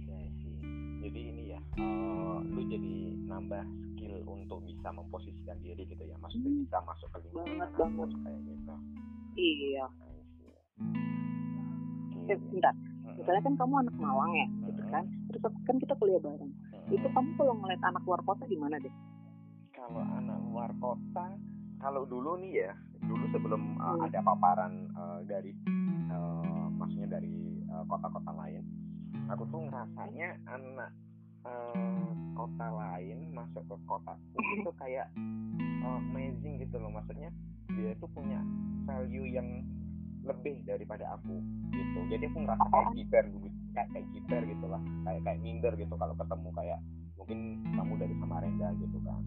Iya. 0.05 0.29
Jadi 1.05 1.21
ini 1.21 1.44
eh, 1.77 2.37
lu 2.45 2.61
jadi 2.65 2.95
nambah 3.25 3.63
skill 3.91 4.17
untuk 4.25 4.59
bisa 4.63 4.89
memposisikan 4.91 5.59
diri 5.59 5.83
gitu 5.85 6.03
ya, 6.03 6.17
maksudnya 6.19 6.51
Hmm. 6.51 6.63
bisa 6.63 6.79
masuk 6.83 7.09
ke 7.11 7.19
lingkungan 7.25 7.69
Banget, 7.71 8.09
kayak 8.17 8.41
gitu. 8.45 8.75
iya. 9.35 9.87
See. 12.15 12.31
eh, 12.31 12.39
bentar. 12.41 12.75
Misalnya 13.15 13.43
kan 13.43 13.55
kamu 13.55 13.75
anak 13.79 13.95
Malang 13.95 14.33
ya 14.33 14.47
gitu 14.67 14.83
kan? 14.89 15.05
Terus 15.29 15.41
kan 15.63 15.77
kita 15.79 15.95
kuliah 15.95 16.19
bareng. 16.19 16.51
Itu 16.89 17.07
kamu 17.07 17.29
kalau 17.35 17.55
ngeliat 17.57 17.83
anak 17.85 18.03
luar 18.03 18.21
kota 18.23 18.43
gimana 18.45 18.77
deh? 18.77 18.91
Kalau 19.71 20.03
anak 20.03 20.39
luar 20.45 20.71
kota, 20.77 21.27
kalau 21.79 22.03
dulu 22.05 22.39
nih 22.39 22.65
ya, 22.65 22.73
dulu 23.01 23.25
sebelum 23.29 23.77
uh, 23.77 23.95
Hmm. 23.95 24.07
ada 24.09 24.19
paparan 24.21 24.73
uh, 24.95 25.21
dari, 25.23 25.53
uh, 26.09 26.67
maksudnya 26.73 27.09
dari 27.13 27.35
uh, 27.69 27.85
kota-kota 27.85 28.33
lain, 28.35 28.65
aku 29.29 29.45
tuh 29.47 29.61
ngerasanya 29.63 30.29
anak 30.47 30.91
uh, 31.45 32.09
kota 32.35 32.67
lain 32.69 33.31
masuk 33.33 33.63
ke 33.69 33.77
kota 33.87 34.13
itu 34.35 34.71
kayak 34.81 35.09
uh, 35.85 36.01
amazing 36.11 36.61
gitu 36.61 36.77
loh, 36.81 36.91
maksudnya 36.91 37.31
dia 37.75 37.95
tuh 38.01 38.11
punya 38.13 38.41
value 38.85 39.29
yang 39.29 39.49
lebih 40.25 40.65
daripada 40.65 41.21
aku 41.21 41.37
gitu. 41.73 41.99
Jadi 42.09 42.25
aku 42.33 42.39
ngerasa 42.45 42.67
kayak 42.73 42.89
kiper 42.97 43.25
gitu, 43.29 43.49
kayak 43.77 43.89
kayak 43.93 44.07
kiper 44.17 44.43
gitu 44.49 44.67
lah, 44.69 44.83
kayak 45.05 45.21
kayak 45.25 45.41
minder 45.45 45.73
gitu 45.77 45.95
kalau 46.01 46.15
ketemu 46.17 46.49
kayak 46.57 46.79
mungkin 47.21 47.39
kamu 47.77 47.93
dari 48.01 48.15
Samarinda 48.21 48.69
gitu 48.81 48.99
kan. 49.05 49.23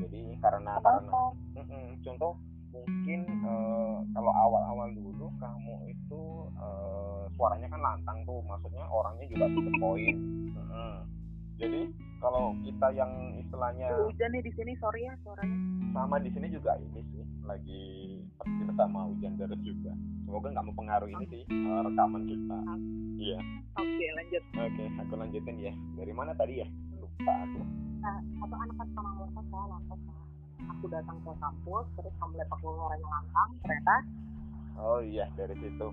Jadi 0.00 0.22
karena 0.40 0.78
karena 0.78 1.02
apa 1.02 1.22
Mm-mm. 1.58 1.98
contoh 2.06 2.32
mungkin 2.70 3.20
eh, 3.26 3.96
kalau 4.14 4.32
awal-awal 4.32 4.88
dulu 4.94 5.26
kamu 5.42 5.74
itu 5.90 6.22
eh, 6.54 7.22
suaranya 7.34 7.68
kan 7.70 7.80
lantang 7.82 8.18
tuh. 8.22 8.40
Maksudnya 8.46 8.86
orangnya 8.88 9.26
juga 9.26 9.46
to 9.50 9.60
the 9.66 9.72
point. 9.82 10.18
Mm-mm. 10.54 10.94
Jadi 11.60 11.80
kalau 12.20 12.56
kita 12.64 12.86
yang 12.96 13.12
istilahnya 13.40 13.88
hujan 13.96 14.30
nih 14.32 14.42
di 14.44 14.52
sini 14.56 14.72
sorry 14.80 15.04
ya 15.04 15.14
suaranya. 15.24 15.56
Sama 15.92 16.16
di 16.20 16.30
sini 16.32 16.46
juga 16.52 16.76
ini 16.80 17.00
sih 17.12 17.24
lagi 17.44 17.82
seperti 18.36 18.72
sama 18.76 19.00
hujan 19.08 19.36
deras 19.36 19.60
juga. 19.60 19.92
Semoga 20.24 20.48
nggak 20.52 20.66
mempengaruhi 20.72 21.12
ini 21.16 21.26
sih 21.28 21.42
uh, 21.48 21.80
rekaman 21.84 22.22
kita. 22.28 22.58
Iya. 23.20 23.38
Oke 23.76 24.06
lanjut. 24.16 24.42
Oke 24.56 24.84
aku 25.00 25.12
lanjutin 25.16 25.56
ya. 25.60 25.72
Dari 25.96 26.12
mana 26.16 26.32
tadi 26.32 26.64
ya? 26.64 26.68
Lupa 26.96 27.34
aku. 27.44 27.60
Nah, 28.00 28.16
atau 28.40 28.56
anak 28.56 28.76
sama 28.96 29.10
mereka 29.20 29.40
saya 29.52 29.66
lantas 29.76 30.00
aku 30.80 30.84
datang 30.88 31.18
ke 31.20 31.32
kampus 31.36 31.86
terus 31.96 32.14
kamu 32.16 32.32
lihat 32.40 32.50
aku 32.52 32.66
orangnya 32.72 33.08
lantang 33.08 33.50
ternyata 33.60 33.96
oh 34.80 35.00
iya 35.04 35.26
dari 35.36 35.54
situ 35.60 35.88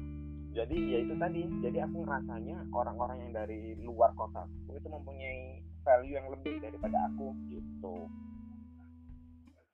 jadi 0.58 0.78
ya 0.90 0.98
itu 1.06 1.14
tadi. 1.22 1.42
Jadi 1.62 1.78
aku 1.86 2.02
ngerasanya 2.02 2.58
orang-orang 2.74 3.18
yang 3.30 3.32
dari 3.38 3.78
luar 3.78 4.10
kota 4.18 4.50
itu 4.74 4.90
mempunyai 4.90 5.62
value 5.86 6.18
yang 6.18 6.28
lebih 6.34 6.58
daripada 6.58 6.98
aku 7.14 7.38
gitu. 7.54 8.10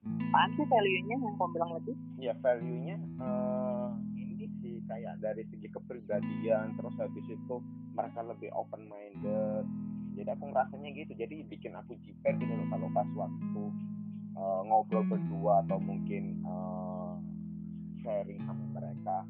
Apaan 0.04 0.52
sih 0.60 0.68
value-nya? 0.68 1.16
Yang 1.16 1.34
kamu 1.40 1.50
bilang 1.56 1.72
lebih 1.80 1.96
ya 2.20 2.36
value-nya 2.44 2.98
uh, 3.24 3.96
ini 4.20 4.52
sih. 4.60 4.84
Kayak 4.84 5.24
dari 5.24 5.48
segi 5.48 5.72
kepribadian 5.72 6.76
terus 6.76 6.96
habis 7.00 7.26
itu 7.32 7.56
mereka 7.96 8.20
lebih 8.28 8.52
open 8.52 8.84
minded 8.92 9.64
jadi 10.14 10.36
aku 10.36 10.52
ngerasanya 10.52 10.90
gitu. 10.94 11.12
Jadi 11.16 11.48
bikin 11.48 11.74
aku 11.80 11.96
jiper 12.04 12.36
gitu 12.38 12.54
loh. 12.54 12.68
Kalau 12.68 12.88
pas 12.92 13.10
waktu 13.16 13.64
uh, 14.36 14.62
ngobrol 14.68 15.08
berdua 15.08 15.64
atau 15.66 15.80
mungkin 15.80 16.44
uh, 16.44 17.16
sharing 18.04 18.44
sama 18.44 18.68
mereka 18.76 19.26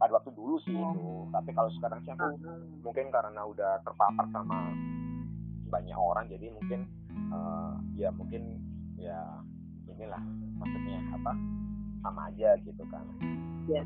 pada 0.00 0.16
waktu 0.16 0.32
dulu 0.32 0.56
sih 0.64 0.72
oh. 0.72 0.96
itu 0.96 1.08
tapi 1.28 1.52
kalau 1.52 1.68
sekarang 1.76 2.00
sih 2.08 2.10
aku 2.16 2.24
hmm. 2.40 2.80
mungkin 2.80 3.12
karena 3.12 3.40
udah 3.44 3.84
terpapar 3.84 4.24
sama 4.32 4.72
banyak 5.68 5.94
orang 5.94 6.24
jadi 6.32 6.48
mungkin 6.56 6.88
uh, 7.28 7.76
ya 7.94 8.08
mungkin 8.16 8.58
ya 8.96 9.20
inilah 9.84 10.22
maksudnya 10.56 10.98
apa 11.12 11.32
sama 12.00 12.32
aja 12.32 12.56
gitu 12.64 12.82
kan 12.88 13.04
ya 13.68 13.84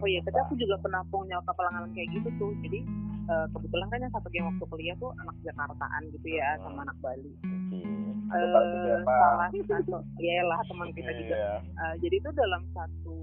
oh 0.00 0.08
iya 0.08 0.22
tapi 0.22 0.38
aku 0.38 0.54
juga 0.54 0.78
pernah 0.78 1.02
punya 1.10 1.42
kepelangan 1.42 1.90
kayak 1.92 2.08
gitu 2.14 2.28
tuh 2.38 2.54
jadi 2.62 2.80
uh, 3.26 3.46
kebetulan 3.50 3.88
kan 3.90 3.98
yang 4.06 4.12
satu 4.14 4.28
game 4.30 4.46
waktu 4.48 4.64
kuliah 4.70 4.96
tuh 5.02 5.10
anak 5.18 5.36
Jakartaan 5.42 6.02
gitu 6.14 6.28
ya 6.30 6.56
hmm. 6.56 6.62
sama 6.62 6.78
anak 6.86 6.96
Bali 7.02 7.34
okay. 7.42 7.84
uh, 8.32 9.02
salah 9.02 9.50
satu 9.50 9.98
ya 10.22 10.40
lah 10.46 10.62
teman 10.64 10.88
kita 10.94 11.10
juga 11.10 11.34
yeah. 11.34 11.58
Iya. 11.58 11.82
uh, 11.82 11.94
jadi 12.00 12.14
itu 12.22 12.30
dalam 12.38 12.62
satu 12.70 13.18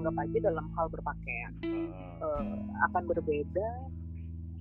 anggap 0.00 0.14
aja 0.18 0.38
dalam 0.42 0.66
hal 0.74 0.86
berpakaian. 0.90 1.52
Uh, 2.24 2.56
akan 2.90 3.02
berbeda 3.10 3.68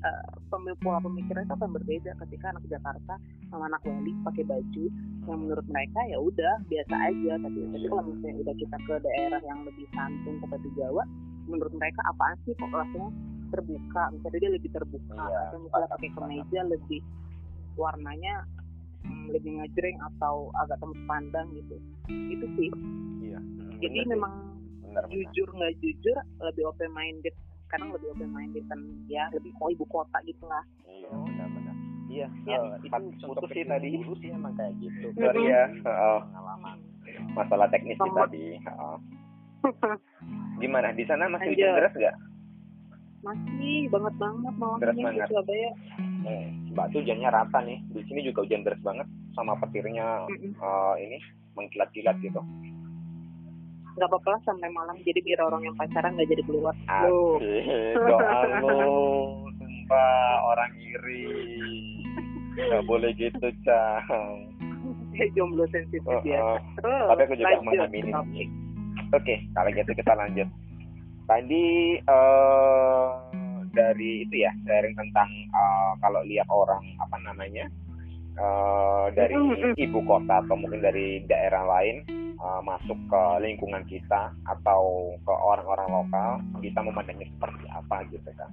uh, 0.04 0.76
pola 0.84 1.00
pemikiran 1.00 1.48
itu 1.48 1.54
akan 1.56 1.72
berbeda 1.74 2.12
ketika 2.26 2.46
anak 2.54 2.63
Jakarta 2.67 3.13
sama 3.50 3.72
anak 3.72 3.82
Bali 3.88 4.12
pakai 4.28 4.43
baju 4.46 4.86
yang 5.24 5.39
menurut 5.39 5.65
mereka 5.72 6.00
ya 6.12 6.17
udah 6.19 6.54
biasa 6.67 6.96
aja. 7.10 7.34
Tapi 7.39 7.60
tapi 7.72 7.86
kalau 7.88 8.04
misalnya 8.12 8.36
udah 8.43 8.56
kita 8.60 8.78
ke 8.84 8.93
daerah 9.02 9.41
yang 9.48 9.60
lebih 9.63 9.88
santun 9.96 10.36
seperti 10.43 10.69
Jawa 10.76 11.04
menurut 11.48 11.74
mereka 11.76 12.02
apaan 12.08 12.38
sih 12.43 12.54
kok 12.56 12.72
rasanya 12.72 13.10
terbuka? 13.52 14.04
Misalnya 14.12 14.39
dia 14.39 14.52
lebih 14.52 14.69
terbuka 14.72 15.15
iya, 15.15 15.39
atau 15.50 15.58
misalnya 15.63 15.89
pakai 15.91 16.10
kemeja 16.12 16.60
lebih 16.67 17.02
warnanya 17.74 18.34
hmm, 19.08 19.26
lebih 19.34 19.52
ngejreng 19.60 19.98
atau 20.13 20.52
agak 20.60 20.78
tembus 20.84 21.02
pandang 21.08 21.48
gitu. 21.56 21.76
Itu 22.12 22.46
sih. 22.60 22.69
Iya. 23.24 23.39
jadi 23.82 24.06
memang 24.13 24.53
benar, 24.93 25.10
jujur 25.10 25.47
nggak 25.49 25.73
jujur 25.82 26.17
lebih 26.45 26.63
open 26.69 26.91
minded 26.93 27.34
sekarang 27.65 27.89
lebih 27.89 28.13
open 28.13 28.29
minded 28.29 28.63
kan 28.69 28.79
ya 29.10 29.25
lebih 29.34 29.49
mau 29.58 29.73
ibu 29.73 29.82
kota 29.89 30.21
gitu 30.29 30.45
lah. 30.45 30.62
Iya 30.86 31.10
benar-benar 31.10 31.75
iya 32.13 32.27
ya, 32.45 32.58
uh, 32.62 32.77
itu 32.77 33.25
putus 33.25 33.49
sih 33.49 33.65
tadi 33.65 33.97
dulu 33.97 34.13
sih 34.21 34.29
emang 34.29 34.53
kayak 34.53 34.77
gitu. 34.77 35.10
Sorry 35.17 35.49
ya 35.49 35.63
uh, 35.82 36.21
pengalaman. 36.29 36.77
masalah 37.34 37.67
teknis 37.73 37.97
sih 37.97 38.13
tadi 38.13 38.45
uh. 38.69 38.97
gimana 40.62 40.93
di 40.93 41.03
sana 41.10 41.25
masih 41.34 41.58
hujan 41.58 41.73
deras 41.82 41.93
nggak? 41.97 42.15
Masih 43.25 43.77
banget 43.89 44.15
banget 44.21 44.53
malamnya 44.60 45.10
di 45.10 45.21
Surabaya. 45.32 45.71
Hmm, 45.97 46.47
batu 46.75 46.99
hujannya 46.99 47.29
rata 47.32 47.60
nih. 47.63 47.79
Di 47.95 48.03
sini 48.06 48.19
juga 48.21 48.45
hujan 48.45 48.62
deras 48.62 48.84
banget 48.86 49.08
sama 49.34 49.58
petirnya 49.58 50.29
uh, 50.62 50.95
ini 51.01 51.17
mengkilat-kilat 51.58 52.21
gitu 52.21 52.43
nggak 53.93 54.10
apa-apa 54.10 54.27
lah 54.38 54.41
sampai 54.45 54.69
malam. 54.73 54.97
Jadi 55.06 55.19
biar 55.21 55.45
orang 55.45 55.65
yang 55.65 55.75
pacaran 55.77 56.17
nggak 56.17 56.29
jadi 56.29 56.43
keluar. 56.45 56.75
Doa 56.89 58.39
lu 58.62 58.73
sumpah 59.58 60.34
orang 60.49 60.71
iri. 60.82 61.29
Nggak 62.58 62.84
boleh 62.86 63.12
gitu 63.17 63.47
cang. 63.65 64.38
Saya 65.13 65.29
jomblo 65.38 65.69
sensitif 65.69 66.01
uh, 66.10 66.17
uh. 66.17 66.58
Terus, 66.82 67.06
tapi 67.06 67.21
aku 67.21 67.34
juga 67.38 67.62
mengamini 67.62 68.12
oke. 68.13 68.45
Okay, 69.13 69.45
kalau 69.53 69.69
gitu 69.69 69.91
kita 69.93 70.13
lanjut. 70.17 70.49
Tadi 71.23 71.65
uh, 72.10 73.08
dari 73.73 74.25
itu 74.25 74.45
ya 74.45 74.51
sharing 74.65 74.93
tentang 74.97 75.29
uh, 75.53 75.93
kalau 76.01 76.21
lihat 76.25 76.45
orang 76.49 76.82
apa 77.01 77.17
namanya 77.25 77.65
uh, 78.38 79.10
dari 79.13 79.34
ibu 79.82 79.99
kota 80.06 80.45
atau 80.45 80.56
mungkin 80.58 80.82
dari 80.82 81.25
daerah 81.25 81.65
lain 81.65 82.06
uh, 82.43 82.62
masuk 82.62 82.99
ke 83.08 83.23
lingkungan 83.39 83.84
kita 83.88 84.36
atau 84.43 85.15
ke 85.23 85.34
orang-orang 85.34 85.89
lokal 85.89 86.29
kita 86.60 86.79
memandangnya 86.84 87.27
seperti 87.32 87.65
apa 87.71 87.95
gitu 88.12 88.29
kan 88.36 88.51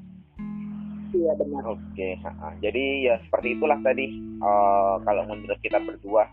iya 1.11 1.33
benar 1.35 1.63
oke 1.67 1.83
okay. 1.91 2.15
jadi 2.63 2.85
ya 3.11 3.15
seperti 3.27 3.59
itulah 3.59 3.79
tadi 3.83 4.07
uh, 4.39 5.03
kalau 5.03 5.27
menurut 5.27 5.59
kita 5.59 5.83
berdua 5.83 6.31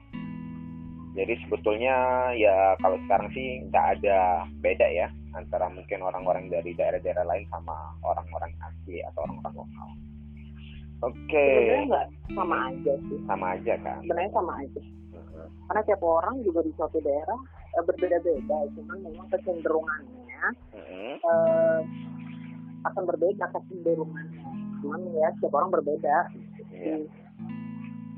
jadi 1.17 1.33
sebetulnya 1.41 1.97
ya 2.37 2.77
kalau 2.77 3.01
sekarang 3.09 3.33
sih 3.33 3.65
nggak 3.73 3.85
ada 3.97 4.45
beda 4.61 4.85
ya 4.85 5.09
antara 5.33 5.65
mungkin 5.73 6.05
orang-orang 6.05 6.45
dari 6.53 6.77
daerah-daerah 6.77 7.25
lain 7.25 7.49
sama 7.49 7.73
orang-orang 8.05 8.53
asli 8.61 9.01
atau 9.01 9.25
orang-orang 9.25 9.65
lokal. 9.65 9.89
Oke. 11.09 11.17
Okay. 11.25 11.53
Sebenarnya 11.73 12.05
sama 12.37 12.57
aja 12.69 12.93
sih. 13.01 13.19
Sama 13.25 13.45
aja 13.57 13.73
kan. 13.81 13.99
Sebenarnya 14.05 14.31
sama 14.33 14.53
aja 14.61 14.81
karena 15.67 15.82
tiap 15.84 16.01
orang 16.03 16.39
juga 16.47 16.63
di 16.63 16.71
suatu 16.80 16.97
daerah 17.03 17.39
eh, 17.75 17.84
berbeda-beda. 17.84 18.58
Cuman 18.80 18.97
memang 19.03 19.27
kecenderungannya 19.27 20.43
mm-hmm. 20.73 21.12
eh, 21.19 21.80
akan 22.88 23.03
berbeda 23.03 23.45
kecenderungannya. 23.51 24.47
Cuman 24.80 25.01
ya 25.12 25.27
tiap 25.43 25.53
orang 25.53 25.69
berbeda. 25.75 26.15
Yeah. 26.71 27.03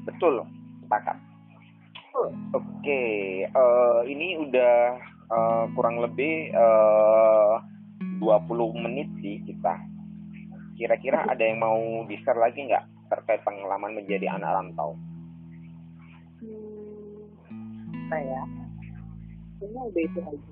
betul 0.06 0.46
sepakat. 0.86 1.18
Oke 2.20 2.34
okay. 2.54 3.46
uh, 3.54 4.02
eh, 4.04 4.14
ini 4.14 4.42
udah 4.42 4.98
uh, 5.30 5.64
kurang 5.78 6.02
lebih 6.02 6.54
uh, 6.54 7.62
20 8.22 8.86
menit 8.86 9.10
sih 9.22 9.42
kita. 9.46 9.74
Kira-kira 10.76 11.28
ada 11.28 11.44
yang 11.44 11.60
mau 11.62 11.78
di-share 12.10 12.40
lagi 12.40 12.68
nggak 12.68 13.10
terkait 13.10 13.42
pengalaman 13.42 13.98
menjadi 13.98 14.38
anak 14.38 14.54
rantau 14.54 14.98
apa 18.10 18.18
ya 18.26 18.42
kayaknya 19.62 19.82
udah 19.86 20.02
itu 20.02 20.20
aja 20.26 20.50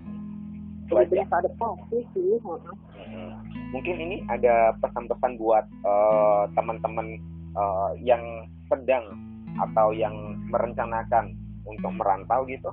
lebih 0.93 1.25
ada 1.25 1.49
pasti 1.57 1.99
sih 2.13 2.37
hmm. 2.37 3.33
mungkin 3.73 3.95
ini 3.97 4.21
ada 4.29 4.77
pesan-pesan 4.77 5.41
buat 5.41 5.65
uh, 5.81 6.45
teman-teman 6.53 7.17
uh, 7.57 7.97
yang 7.97 8.21
sedang 8.69 9.17
atau 9.57 9.89
yang 9.89 10.13
merencanakan 10.53 11.33
untuk 11.65 11.97
merantau 11.97 12.45
gitu 12.45 12.69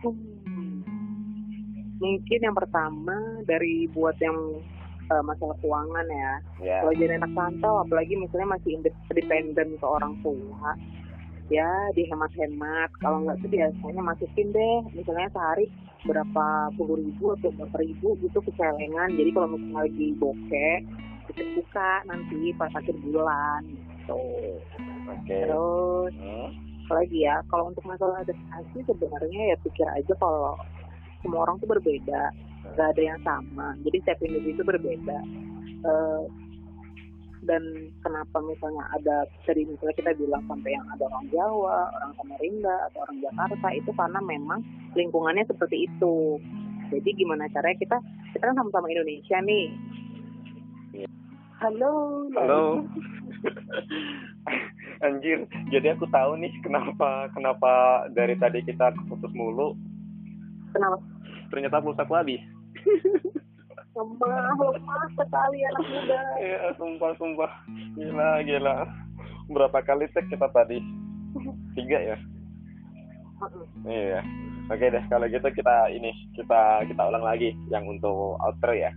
hmm. 0.00 0.80
mungkin 2.00 2.40
yang 2.40 2.56
pertama 2.56 3.44
dari 3.44 3.84
buat 3.92 4.16
yang 4.24 4.64
uh, 5.12 5.20
masalah 5.20 5.52
keuangan 5.60 6.06
ya. 6.08 6.32
Yeah. 6.64 6.80
Kalau 6.80 6.94
jadi 6.96 7.20
anak 7.20 7.36
rantau, 7.36 7.84
apalagi 7.84 8.16
misalnya 8.16 8.56
masih 8.56 8.80
independen 8.80 9.76
ke 9.76 9.84
orang 9.84 10.16
tua, 10.24 10.72
ya 11.50 11.70
dihemat-hemat. 11.98 12.90
Kalau 13.02 13.26
nggak 13.26 13.42
tuh 13.42 13.50
biasanya 13.50 14.02
masukin 14.02 14.48
deh 14.54 14.78
misalnya 14.94 15.28
sehari 15.34 15.66
berapa 16.08 16.72
puluh 16.80 16.96
ribu 16.96 17.36
atau 17.36 17.52
berapa 17.52 17.76
ribu 17.84 18.16
gitu 18.24 18.40
ke 18.40 18.50
celengan 18.56 19.12
jadi 19.20 19.30
kalau 19.36 19.52
misalnya 19.52 19.84
lagi 19.84 20.06
bokeh 20.16 20.76
bisa 21.28 21.42
buka 21.60 21.92
nanti 22.08 22.56
pas 22.56 22.72
akhir 22.72 22.96
bulan 23.04 23.60
gitu. 23.68 24.22
Okay. 25.10 25.44
terus 25.44 26.14
hmm? 26.16 26.50
lagi 26.88 27.18
ya 27.22 27.44
kalau 27.52 27.70
untuk 27.70 27.84
masalah 27.84 28.24
adaptasi 28.24 28.78
sebenarnya 28.88 29.54
ya 29.54 29.56
pikir 29.62 29.86
aja 29.86 30.12
kalau 30.16 30.56
semua 31.20 31.44
orang 31.46 31.60
tuh 31.60 31.68
berbeda. 31.68 32.32
Nggak 32.74 32.88
ada 32.96 33.02
yang 33.02 33.20
sama. 33.22 33.76
Jadi 33.84 33.96
setiap 34.02 34.20
individu 34.24 34.62
berbeda. 34.64 35.18
Uh, 35.84 36.24
dan 37.40 37.62
kenapa 38.04 38.36
misalnya 38.44 38.84
ada 38.92 39.24
tadi 39.48 39.64
misalnya 39.64 39.96
kita 39.96 40.12
bilang 40.16 40.44
sampai 40.44 40.76
yang 40.76 40.84
ada 40.92 41.08
orang 41.08 41.26
Jawa, 41.32 41.88
orang 41.96 42.12
Samarinda 42.20 42.76
atau 42.92 42.98
orang 43.08 43.18
Jakarta 43.24 43.68
itu 43.72 43.90
karena 43.96 44.20
memang 44.20 44.60
lingkungannya 44.92 45.44
seperti 45.48 45.88
itu. 45.88 46.36
Jadi 46.92 47.08
gimana 47.16 47.48
caranya 47.48 47.78
kita 47.80 47.96
kita 48.36 48.44
kan 48.44 48.56
sama-sama 48.60 48.92
Indonesia 48.92 49.40
nih. 49.40 49.66
Halo. 51.60 52.28
Halo. 52.36 52.62
Anjir, 55.04 55.48
jadi 55.72 55.96
aku 55.96 56.04
tahu 56.12 56.36
nih 56.40 56.52
kenapa 56.60 57.32
kenapa 57.32 58.04
dari 58.12 58.36
tadi 58.36 58.60
kita 58.64 58.92
putus 59.08 59.32
mulu. 59.32 59.72
Kenapa? 60.76 61.00
Ternyata 61.48 61.80
pulsaku 61.80 62.12
habis. 62.12 62.42
lemah 63.90 64.54
lemah 64.54 65.02
sekali 65.12 65.58
anak 65.66 65.84
muda 65.84 66.20
Iya, 66.38 66.60
sumpah 66.78 67.12
sumpah. 67.18 67.50
Gila 67.94 68.30
gila. 68.42 68.76
Berapa 69.50 69.78
kali 69.82 70.06
cek 70.10 70.30
kita 70.30 70.46
tadi? 70.50 70.78
Tiga 71.74 71.98
ya. 71.98 72.16
Iya. 73.84 74.20
Oke 74.70 74.86
deh, 74.86 75.02
kalau 75.10 75.26
gitu 75.26 75.48
kita 75.50 75.90
ini 75.90 76.14
kita 76.38 76.86
kita 76.86 77.02
ulang 77.02 77.26
lagi 77.26 77.50
yang 77.66 77.82
untuk 77.84 78.38
outro 78.38 78.70
ya. 78.70 78.94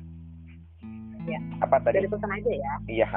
Ya. 1.23 1.39
Apa 1.63 1.79
tadi? 1.79 2.03
dari 2.03 2.11
pesan 2.11 2.29
aja 2.29 2.51
ya 2.51 2.73
Iya, 2.85 3.07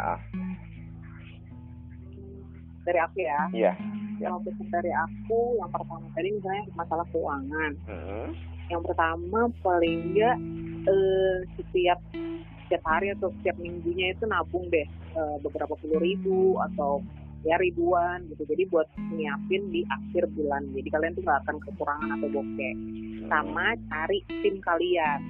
dari 2.86 2.98
aku 3.02 3.18
ya 3.18 3.40
iya. 3.50 3.72
Ya. 4.16 4.30
kalau 4.30 4.40
pesan 4.46 4.70
dari 4.70 4.92
aku 4.94 5.58
yang 5.58 5.70
pertama 5.74 6.06
tadi 6.14 6.28
misalnya 6.30 6.64
masalah 6.78 7.02
keuangan 7.10 7.72
Hmm. 7.84 8.30
yang 8.70 8.82
pertama 8.86 9.50
paling 9.60 10.14
enggak 10.14 10.38
eh, 10.86 11.36
setiap 11.58 11.98
setiap 12.66 12.82
hari 12.82 13.14
atau 13.14 13.30
setiap 13.40 13.56
minggunya 13.62 14.14
itu 14.14 14.24
nabung 14.26 14.66
deh 14.70 14.86
eh, 14.88 15.36
beberapa 15.42 15.74
puluh 15.78 15.98
ribu 16.02 16.58
atau 16.72 17.02
ya 17.46 17.54
ribuan 17.62 18.26
gitu 18.26 18.42
jadi 18.42 18.66
buat 18.66 18.90
nyiapin 19.14 19.70
di 19.70 19.86
akhir 19.86 20.26
bulan 20.34 20.66
jadi 20.74 20.88
kalian 20.90 21.14
tuh 21.14 21.22
nggak 21.22 21.40
akan 21.46 21.56
kekurangan 21.62 22.10
atau 22.18 22.28
bokeh 22.34 22.74
sama 23.30 23.78
cari 23.86 24.18
tim 24.42 24.58
kalian 24.58 25.22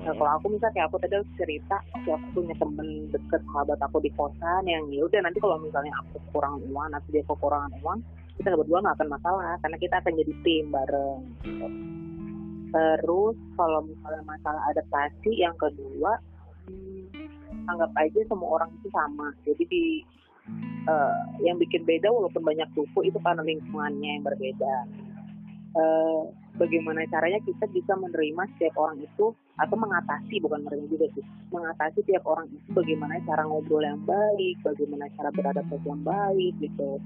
Nah, 0.00 0.16
kalau 0.16 0.32
aku 0.40 0.56
misalnya 0.56 0.72
kayak 0.80 0.88
aku 0.88 0.96
tadi 0.96 1.16
cerita, 1.36 1.76
waktu 1.92 2.08
aku 2.08 2.26
punya 2.32 2.56
temen 2.56 2.88
deket 3.12 3.40
sahabat 3.52 3.78
aku 3.84 4.00
di 4.00 4.08
kosan 4.16 4.64
yang 4.64 4.88
ya 4.88 5.04
udah 5.04 5.20
nanti 5.20 5.36
kalau 5.44 5.60
misalnya 5.60 5.92
aku 6.00 6.16
kurang 6.32 6.56
uang 6.72 6.88
atau 6.96 7.08
dia 7.12 7.24
kekurangan 7.28 7.72
uang, 7.84 8.00
kita 8.40 8.56
berdua 8.56 8.80
nggak 8.80 8.96
akan 8.96 9.10
masalah 9.12 9.60
karena 9.60 9.76
kita 9.76 9.94
akan 10.00 10.12
jadi 10.16 10.32
tim 10.40 10.64
bareng. 10.72 11.20
gitu. 11.44 11.99
Terus 12.70 13.36
kalau 13.58 13.80
misalnya 13.82 14.22
masalah 14.26 14.62
adaptasi 14.70 15.32
yang 15.38 15.54
kedua, 15.58 16.18
anggap 17.66 17.90
aja 17.98 18.20
semua 18.30 18.62
orang 18.62 18.70
itu 18.78 18.88
sama. 18.94 19.34
Jadi 19.42 19.62
di 19.66 19.84
eh, 20.86 21.20
yang 21.42 21.58
bikin 21.58 21.82
beda 21.82 22.10
walaupun 22.10 22.42
banyak 22.42 22.68
suku 22.74 23.10
itu 23.10 23.18
karena 23.22 23.42
lingkungannya 23.42 24.18
yang 24.18 24.24
berbeda. 24.24 24.74
Eh, 25.70 26.22
bagaimana 26.60 27.06
caranya 27.08 27.40
kita 27.46 27.64
bisa 27.70 27.94
menerima 27.96 28.42
setiap 28.54 28.74
orang 28.76 29.00
itu 29.00 29.32
atau 29.56 29.76
mengatasi 29.80 30.42
bukan 30.44 30.60
menerima 30.66 30.86
juga 30.92 31.06
sih 31.16 31.24
mengatasi 31.48 32.04
tiap 32.04 32.24
orang 32.28 32.52
itu 32.52 32.68
bagaimana 32.76 33.16
cara 33.24 33.48
ngobrol 33.48 33.80
yang 33.80 34.02
baik 34.04 34.60
bagaimana 34.60 35.08
cara 35.16 35.32
beradaptasi 35.32 35.86
yang 35.88 36.02
baik 36.04 36.52
gitu 36.60 37.00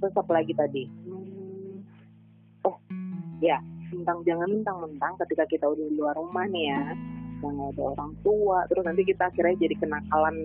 terus 0.00 0.14
apa 0.16 0.32
lagi 0.32 0.52
tadi 0.56 0.84
Hmm, 0.88 1.84
oh 2.64 2.76
ya 3.44 3.60
tentang 3.90 4.18
jangan 4.24 4.48
mentang-mentang 4.48 5.12
ketika 5.26 5.44
kita 5.48 5.64
udah 5.68 5.84
di 5.88 5.96
luar 5.96 6.14
rumah 6.16 6.44
nih 6.48 6.64
ya 6.72 6.82
yang 7.38 7.54
ada 7.70 7.82
orang 7.94 8.12
tua 8.26 8.66
terus 8.66 8.82
nanti 8.82 9.02
kita 9.06 9.30
akhirnya 9.30 9.54
jadi 9.62 9.74
kenakalan 9.78 10.36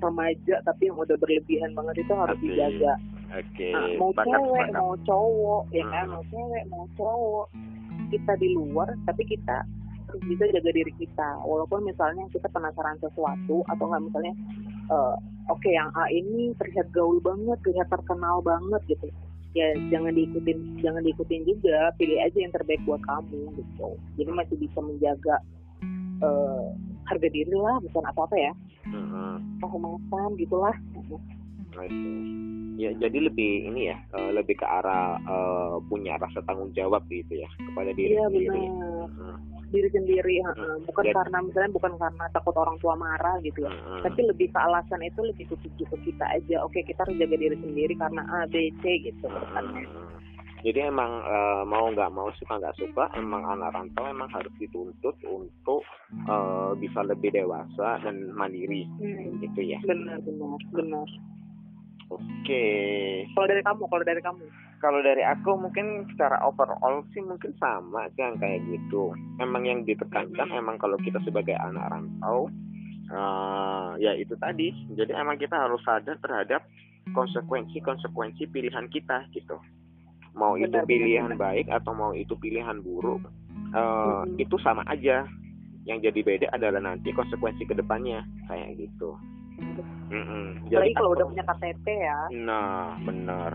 remaja 0.00 0.54
tapi 0.64 0.88
yang 0.88 0.96
udah 0.96 1.16
berlebihan 1.20 1.76
banget 1.76 2.08
itu 2.08 2.12
harus 2.16 2.38
Oke. 2.40 2.44
dijaga 2.48 2.94
Oke. 3.28 3.68
Nah, 3.76 3.88
mau 4.00 4.10
sepakat, 4.16 4.40
cewek 4.40 4.68
mau 4.72 4.92
cowok 5.04 5.62
ya 5.76 5.84
kan 5.92 6.04
Hmm. 6.08 6.12
mau 6.16 6.24
cewek 6.32 6.64
mau 6.72 6.84
cowok 6.96 7.46
kita 8.08 8.32
di 8.40 8.48
luar 8.56 8.88
tapi 9.04 9.22
kita 9.28 9.56
harus 10.08 10.22
bisa 10.24 10.44
jaga 10.48 10.70
diri 10.72 10.92
kita 10.96 11.28
walaupun 11.44 11.84
misalnya 11.84 12.24
kita 12.32 12.48
penasaran 12.48 12.96
sesuatu 13.04 13.60
atau 13.68 13.84
nggak 13.84 14.02
misalnya 14.08 14.34
eh, 14.88 15.14
oke 15.52 15.68
yang 15.68 15.92
A 15.92 16.08
ini 16.08 16.56
terlihat 16.56 16.88
gaul 16.96 17.20
banget 17.20 17.60
terlihat 17.60 17.92
terkenal 17.92 18.40
banget 18.40 18.80
gitu 18.88 19.12
ya 19.56 19.68
jangan 19.88 20.12
diikutin 20.12 20.82
jangan 20.84 21.02
diikutin 21.04 21.42
juga. 21.48 21.92
Pilih 21.96 22.18
aja 22.20 22.38
yang 22.38 22.52
terbaik 22.52 22.82
buat 22.84 23.00
kamu 23.04 23.56
gitu. 23.56 23.88
Jadi 24.20 24.30
masih 24.32 24.56
bisa 24.60 24.78
menjaga 24.80 25.36
eh, 26.24 26.66
harga 27.08 27.28
diri 27.32 27.54
lah 27.56 27.80
bukan 27.84 28.04
apa 28.04 28.20
apa 28.28 28.36
ya. 28.36 28.52
Mm-mm. 28.88 29.60
kehumasan 29.60 30.32
gitulah 30.40 30.72
Ya, 32.78 32.94
jadi 32.94 33.18
lebih 33.26 33.66
ini 33.66 33.90
ya, 33.90 33.98
eh, 34.14 34.30
lebih 34.30 34.54
ke 34.54 34.62
arah 34.62 35.18
eh, 35.18 35.74
punya 35.90 36.14
rasa 36.16 36.38
tanggung 36.46 36.70
jawab 36.72 37.02
gitu 37.10 37.34
ya 37.34 37.48
kepada 37.58 37.90
diri 37.90 38.14
iya 38.14 38.30
sendiri. 38.30 38.54
benar. 38.54 39.08
Mm, 39.18 39.36
diri 39.68 39.88
sendiri 39.92 40.34
heeh. 40.40 40.74
bukan 40.80 41.04
Jadi- 41.04 41.16
karena 41.18 41.38
misalnya 41.44 41.70
bukan 41.74 41.92
karena 42.00 42.24
takut 42.32 42.56
orang 42.56 42.80
tua 42.80 42.96
marah 42.96 43.36
gitu 43.44 43.60
ya 43.60 43.68
mm, 43.68 44.00
tapi 44.00 44.24
lebih 44.24 44.48
ke 44.48 44.56
alasan 44.56 45.04
itu 45.04 45.20
lebih 45.20 45.44
ke 45.44 45.56
ke 45.60 45.96
kita 46.06 46.24
aja. 46.24 46.56
Oke 46.64 46.80
kita 46.82 47.04
harus 47.04 47.20
jaga 47.20 47.36
diri 47.36 47.56
sendiri 47.58 47.92
karena 47.92 48.22
A 48.24 48.48
B 48.48 48.72
C 48.80 48.82
gitu 49.04 49.26
kan 49.28 49.64
mm. 49.68 50.16
Jadi 50.58 50.80
emang 50.82 51.20
eh, 51.20 51.62
mau 51.66 51.86
nggak 51.86 52.10
mau 52.10 52.30
suka 52.34 52.58
nggak 52.58 52.78
suka, 52.78 53.10
emang 53.14 53.44
anak 53.44 53.74
rantau 53.74 54.06
emang 54.06 54.26
harus 54.32 54.50
dituntut 54.56 55.14
untuk 55.26 55.82
eh, 56.14 56.72
bisa 56.78 57.02
lebih 57.02 57.28
dewasa 57.30 58.00
dan 58.00 58.30
mandiri 58.32 58.86
Hmm, 58.96 59.36
gitu 59.38 59.60
ya. 59.66 59.78
benar 59.84 60.16
benar 60.22 60.58
benar 60.72 61.06
Oke. 62.08 62.64
kalau 63.32 63.46
dari 63.46 63.60
kamu 63.60 63.82
kalau 63.84 64.04
dari 64.04 64.20
kamu 64.20 64.44
Kalau 64.78 65.02
dari 65.02 65.20
aku 65.20 65.58
mungkin 65.58 66.06
secara 66.14 66.38
overall 66.40 67.02
sih 67.10 67.18
mungkin 67.18 67.50
sama 67.58 68.06
kan 68.14 68.38
kayak 68.38 68.62
gitu. 68.64 69.10
Emang 69.36 69.66
yang 69.66 69.82
ditekankan 69.82 70.48
Hmm. 70.48 70.54
emang 70.56 70.78
kalau 70.78 70.94
kita 70.98 71.18
sebagai 71.20 71.58
anak 71.58 71.90
rantau 71.90 72.46
eh, 73.08 73.90
ya 73.98 74.14
itu 74.14 74.38
tadi. 74.38 74.70
Jadi 74.92 75.10
emang 75.12 75.34
kita 75.34 75.58
harus 75.58 75.82
sadar 75.82 76.14
terhadap 76.18 76.62
konsekuensi-konsekuensi 77.10 78.46
pilihan 78.46 78.86
kita 78.86 79.26
gitu. 79.30 79.58
Mau 80.32 80.54
itu 80.54 80.70
Benar, 80.70 80.84
benar, 80.84 80.86
pilihan 80.86 81.30
benar. 81.32 81.42
baik 81.42 81.66
atau 81.68 81.92
mau 81.92 82.12
itu 82.12 82.38
pilihan 82.38 82.78
buruk, 82.78 83.26
eh, 83.74 83.82
Hmm. 84.22 84.38
itu 84.38 84.54
sama 84.62 84.86
aja. 84.86 85.26
Yang 85.82 85.98
jadi 86.06 86.20
beda 86.22 86.46
adalah 86.52 86.80
nanti 86.84 87.10
konsekuensi 87.10 87.64
ke 87.64 87.74
depannya 87.74 88.22
kayak 88.46 88.78
gitu. 88.78 89.16
Mm-mm. 90.08 90.64
apalagi 90.68 90.94
kalau 90.96 91.10
udah 91.12 91.26
punya 91.28 91.44
KTP 91.44 91.86
ya 92.00 92.18
Nah, 92.32 92.96
benar. 93.04 93.52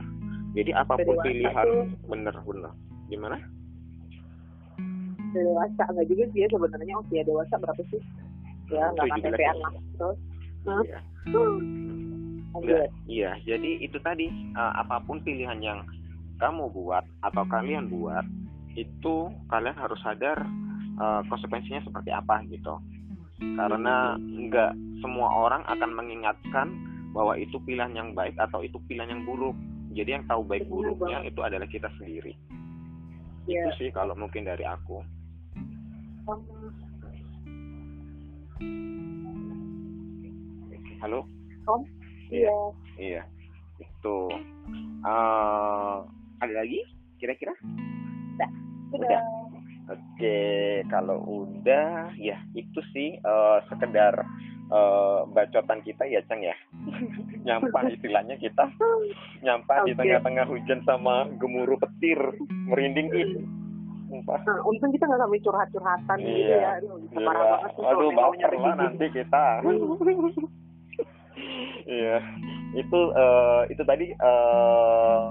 Jadi 0.54 0.70
apa 0.70 1.02
pun 1.02 1.18
pilihan, 1.26 1.98
bener 2.06 2.36
bener. 2.46 2.72
Gimana? 3.10 3.42
dewasa 5.34 5.84
nggak 5.90 6.08
juga 6.08 6.24
sih 6.32 6.40
ya 6.46 6.48
sebenarnya 6.54 6.94
usia 7.02 7.22
dewasa 7.26 7.54
berapa 7.58 7.82
sih 7.90 8.02
ya 8.70 8.86
nggak 8.94 9.08
17 9.18 9.34
KTP-an 9.34 9.58
lah 9.60 9.74
terus? 9.98 10.18
Iya. 10.64 11.00
hmm. 11.34 11.58
Iya. 13.10 13.32
Jadi 13.44 13.82
itu 13.82 13.98
tadi 14.00 14.30
eh, 14.30 14.74
apa 14.78 15.02
pun 15.04 15.20
pilihan 15.26 15.60
yang 15.60 15.80
kamu 16.38 16.70
buat 16.72 17.04
atau 17.26 17.44
kalian 17.50 17.90
buat 17.90 18.24
itu 18.78 19.30
kalian 19.50 19.78
harus 19.78 20.00
sadar 20.06 20.38
eh, 21.02 21.22
konsekuensinya 21.28 21.82
seperti 21.84 22.14
apa 22.14 22.46
gitu. 22.48 22.78
Karena 23.42 24.16
enggak 24.16 24.72
semua 25.04 25.28
orang 25.36 25.68
akan 25.68 25.92
mengingatkan 26.00 26.72
bahwa 27.12 27.36
itu 27.36 27.60
pilihan 27.68 27.92
yang 27.92 28.10
baik 28.16 28.34
atau 28.40 28.64
itu 28.64 28.80
pilihan 28.88 29.12
yang 29.20 29.22
buruk. 29.28 29.54
Jadi 29.94 30.10
yang 30.18 30.26
tahu 30.26 30.42
baik 30.48 30.66
buruknya 30.72 31.22
itu 31.28 31.44
adalah 31.44 31.68
kita 31.68 31.92
sendiri. 32.00 32.34
ya 33.46 33.68
Itu 33.68 33.70
sih 33.78 33.90
kalau 33.92 34.16
mungkin 34.16 34.48
dari 34.48 34.64
aku. 34.64 35.04
Halo? 41.04 41.28
Om 41.68 41.84
Iya. 42.32 42.48
iya 42.48 42.58
Iya, 42.96 43.22
itu. 43.84 44.18
eh 45.04 45.98
ada 46.40 46.54
lagi? 46.56 46.80
Kira-kira? 47.20 47.52
sudah 48.94 49.22
Oke, 49.84 50.80
kalau 50.88 51.20
udah, 51.28 52.16
ya 52.16 52.40
itu 52.56 52.80
sih 52.96 53.20
eh, 53.20 53.58
sekedar 53.68 54.16
eh, 54.74 55.20
bacotan 55.30 55.80
kita 55.82 56.04
ya, 56.04 56.20
Cang 56.26 56.42
ya. 56.42 56.56
Nyampah 57.44 57.86
istilahnya 57.88 58.36
kita, 58.36 58.66
nyampah 59.42 59.86
di 59.86 59.94
Oke. 59.94 60.00
tengah-tengah 60.02 60.46
hujan 60.48 60.82
sama 60.84 61.30
gemuruh 61.38 61.78
petir, 61.78 62.18
merinding 62.66 63.14
ih. 63.14 63.30
Sumpah. 64.10 64.40
Nah, 64.46 64.62
untung 64.64 64.90
kita 64.90 65.06
nggak 65.06 65.22
sampai 65.22 65.42
curhat-curhatan 65.42 66.18
gitu 66.22 66.42
Iya. 66.46 66.58
ya. 66.58 66.70
Aduh, 66.78 66.96
bisa 67.02 67.18
Iya, 67.18 67.26
parah 67.26 67.46
banget 67.50 67.72
sih 67.74 67.84
aduh 67.84 68.10
baper 68.12 68.52
lah 68.54 68.74
gitu. 68.74 68.82
nanti 68.82 69.06
kita. 69.12 69.46
Iya, 71.84 72.18
itu 72.78 73.00
eh, 73.12 73.62
itu 73.68 73.84
tadi 73.84 74.08
eh, 74.14 75.24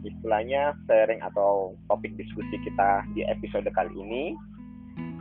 istilahnya 0.00 0.72
sharing 0.86 1.20
atau 1.20 1.74
topik 1.86 2.14
diskusi 2.16 2.56
kita 2.62 3.04
di 3.12 3.26
episode 3.26 3.68
kali 3.74 3.92
ini. 3.92 4.32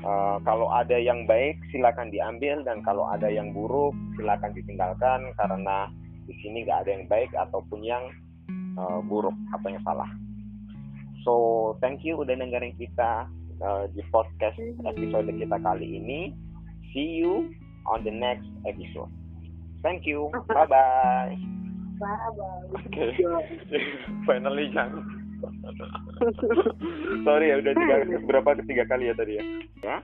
Eh, 0.07 0.37
kalau 0.47 0.71
ada 0.71 0.95
yang 0.95 1.27
baik 1.27 1.59
silakan 1.67 2.07
diambil 2.07 2.63
dan 2.63 2.79
kalau 2.79 3.11
ada 3.11 3.27
yang 3.27 3.51
buruk 3.51 3.91
silakan 4.15 4.55
ditinggalkan 4.55 5.35
karena 5.35 5.91
di 6.23 6.33
sini 6.39 6.63
nggak 6.63 6.87
ada 6.87 6.91
yang 6.95 7.05
baik 7.11 7.27
ataupun 7.35 7.83
yang 7.83 8.07
eh, 8.79 8.99
buruk 9.03 9.35
atau 9.51 9.67
yang 9.67 9.83
salah. 9.83 10.07
So 11.27 11.33
thank 11.83 12.07
you 12.07 12.15
udah 12.15 12.39
dengerin 12.39 12.71
kita 12.79 13.27
eh, 13.59 13.83
di 13.91 14.01
podcast 14.07 14.55
episode 14.87 15.27
kita 15.27 15.59
kali 15.59 15.99
ini. 15.99 16.31
See 16.95 17.19
you 17.19 17.51
on 17.91 18.07
the 18.07 18.13
next 18.15 18.47
episode. 18.63 19.11
Thank 19.83 20.07
you. 20.07 20.31
Bye 20.47 20.71
bye. 20.71 21.35
Bye-bye. 21.97 22.77
Oke. 22.77 23.05
Finally, 24.29 24.69
Jan. 24.69 25.16
sorry 27.25 27.53
ya 27.53 27.61
udah 27.61 27.73
tiga 27.77 27.95
berapa? 28.25 28.49
Ketiga 28.63 28.83
kali 28.89 29.09
ya 29.09 29.15
tadi 29.15 29.33
ya? 29.37 29.43
Ya 29.85 29.97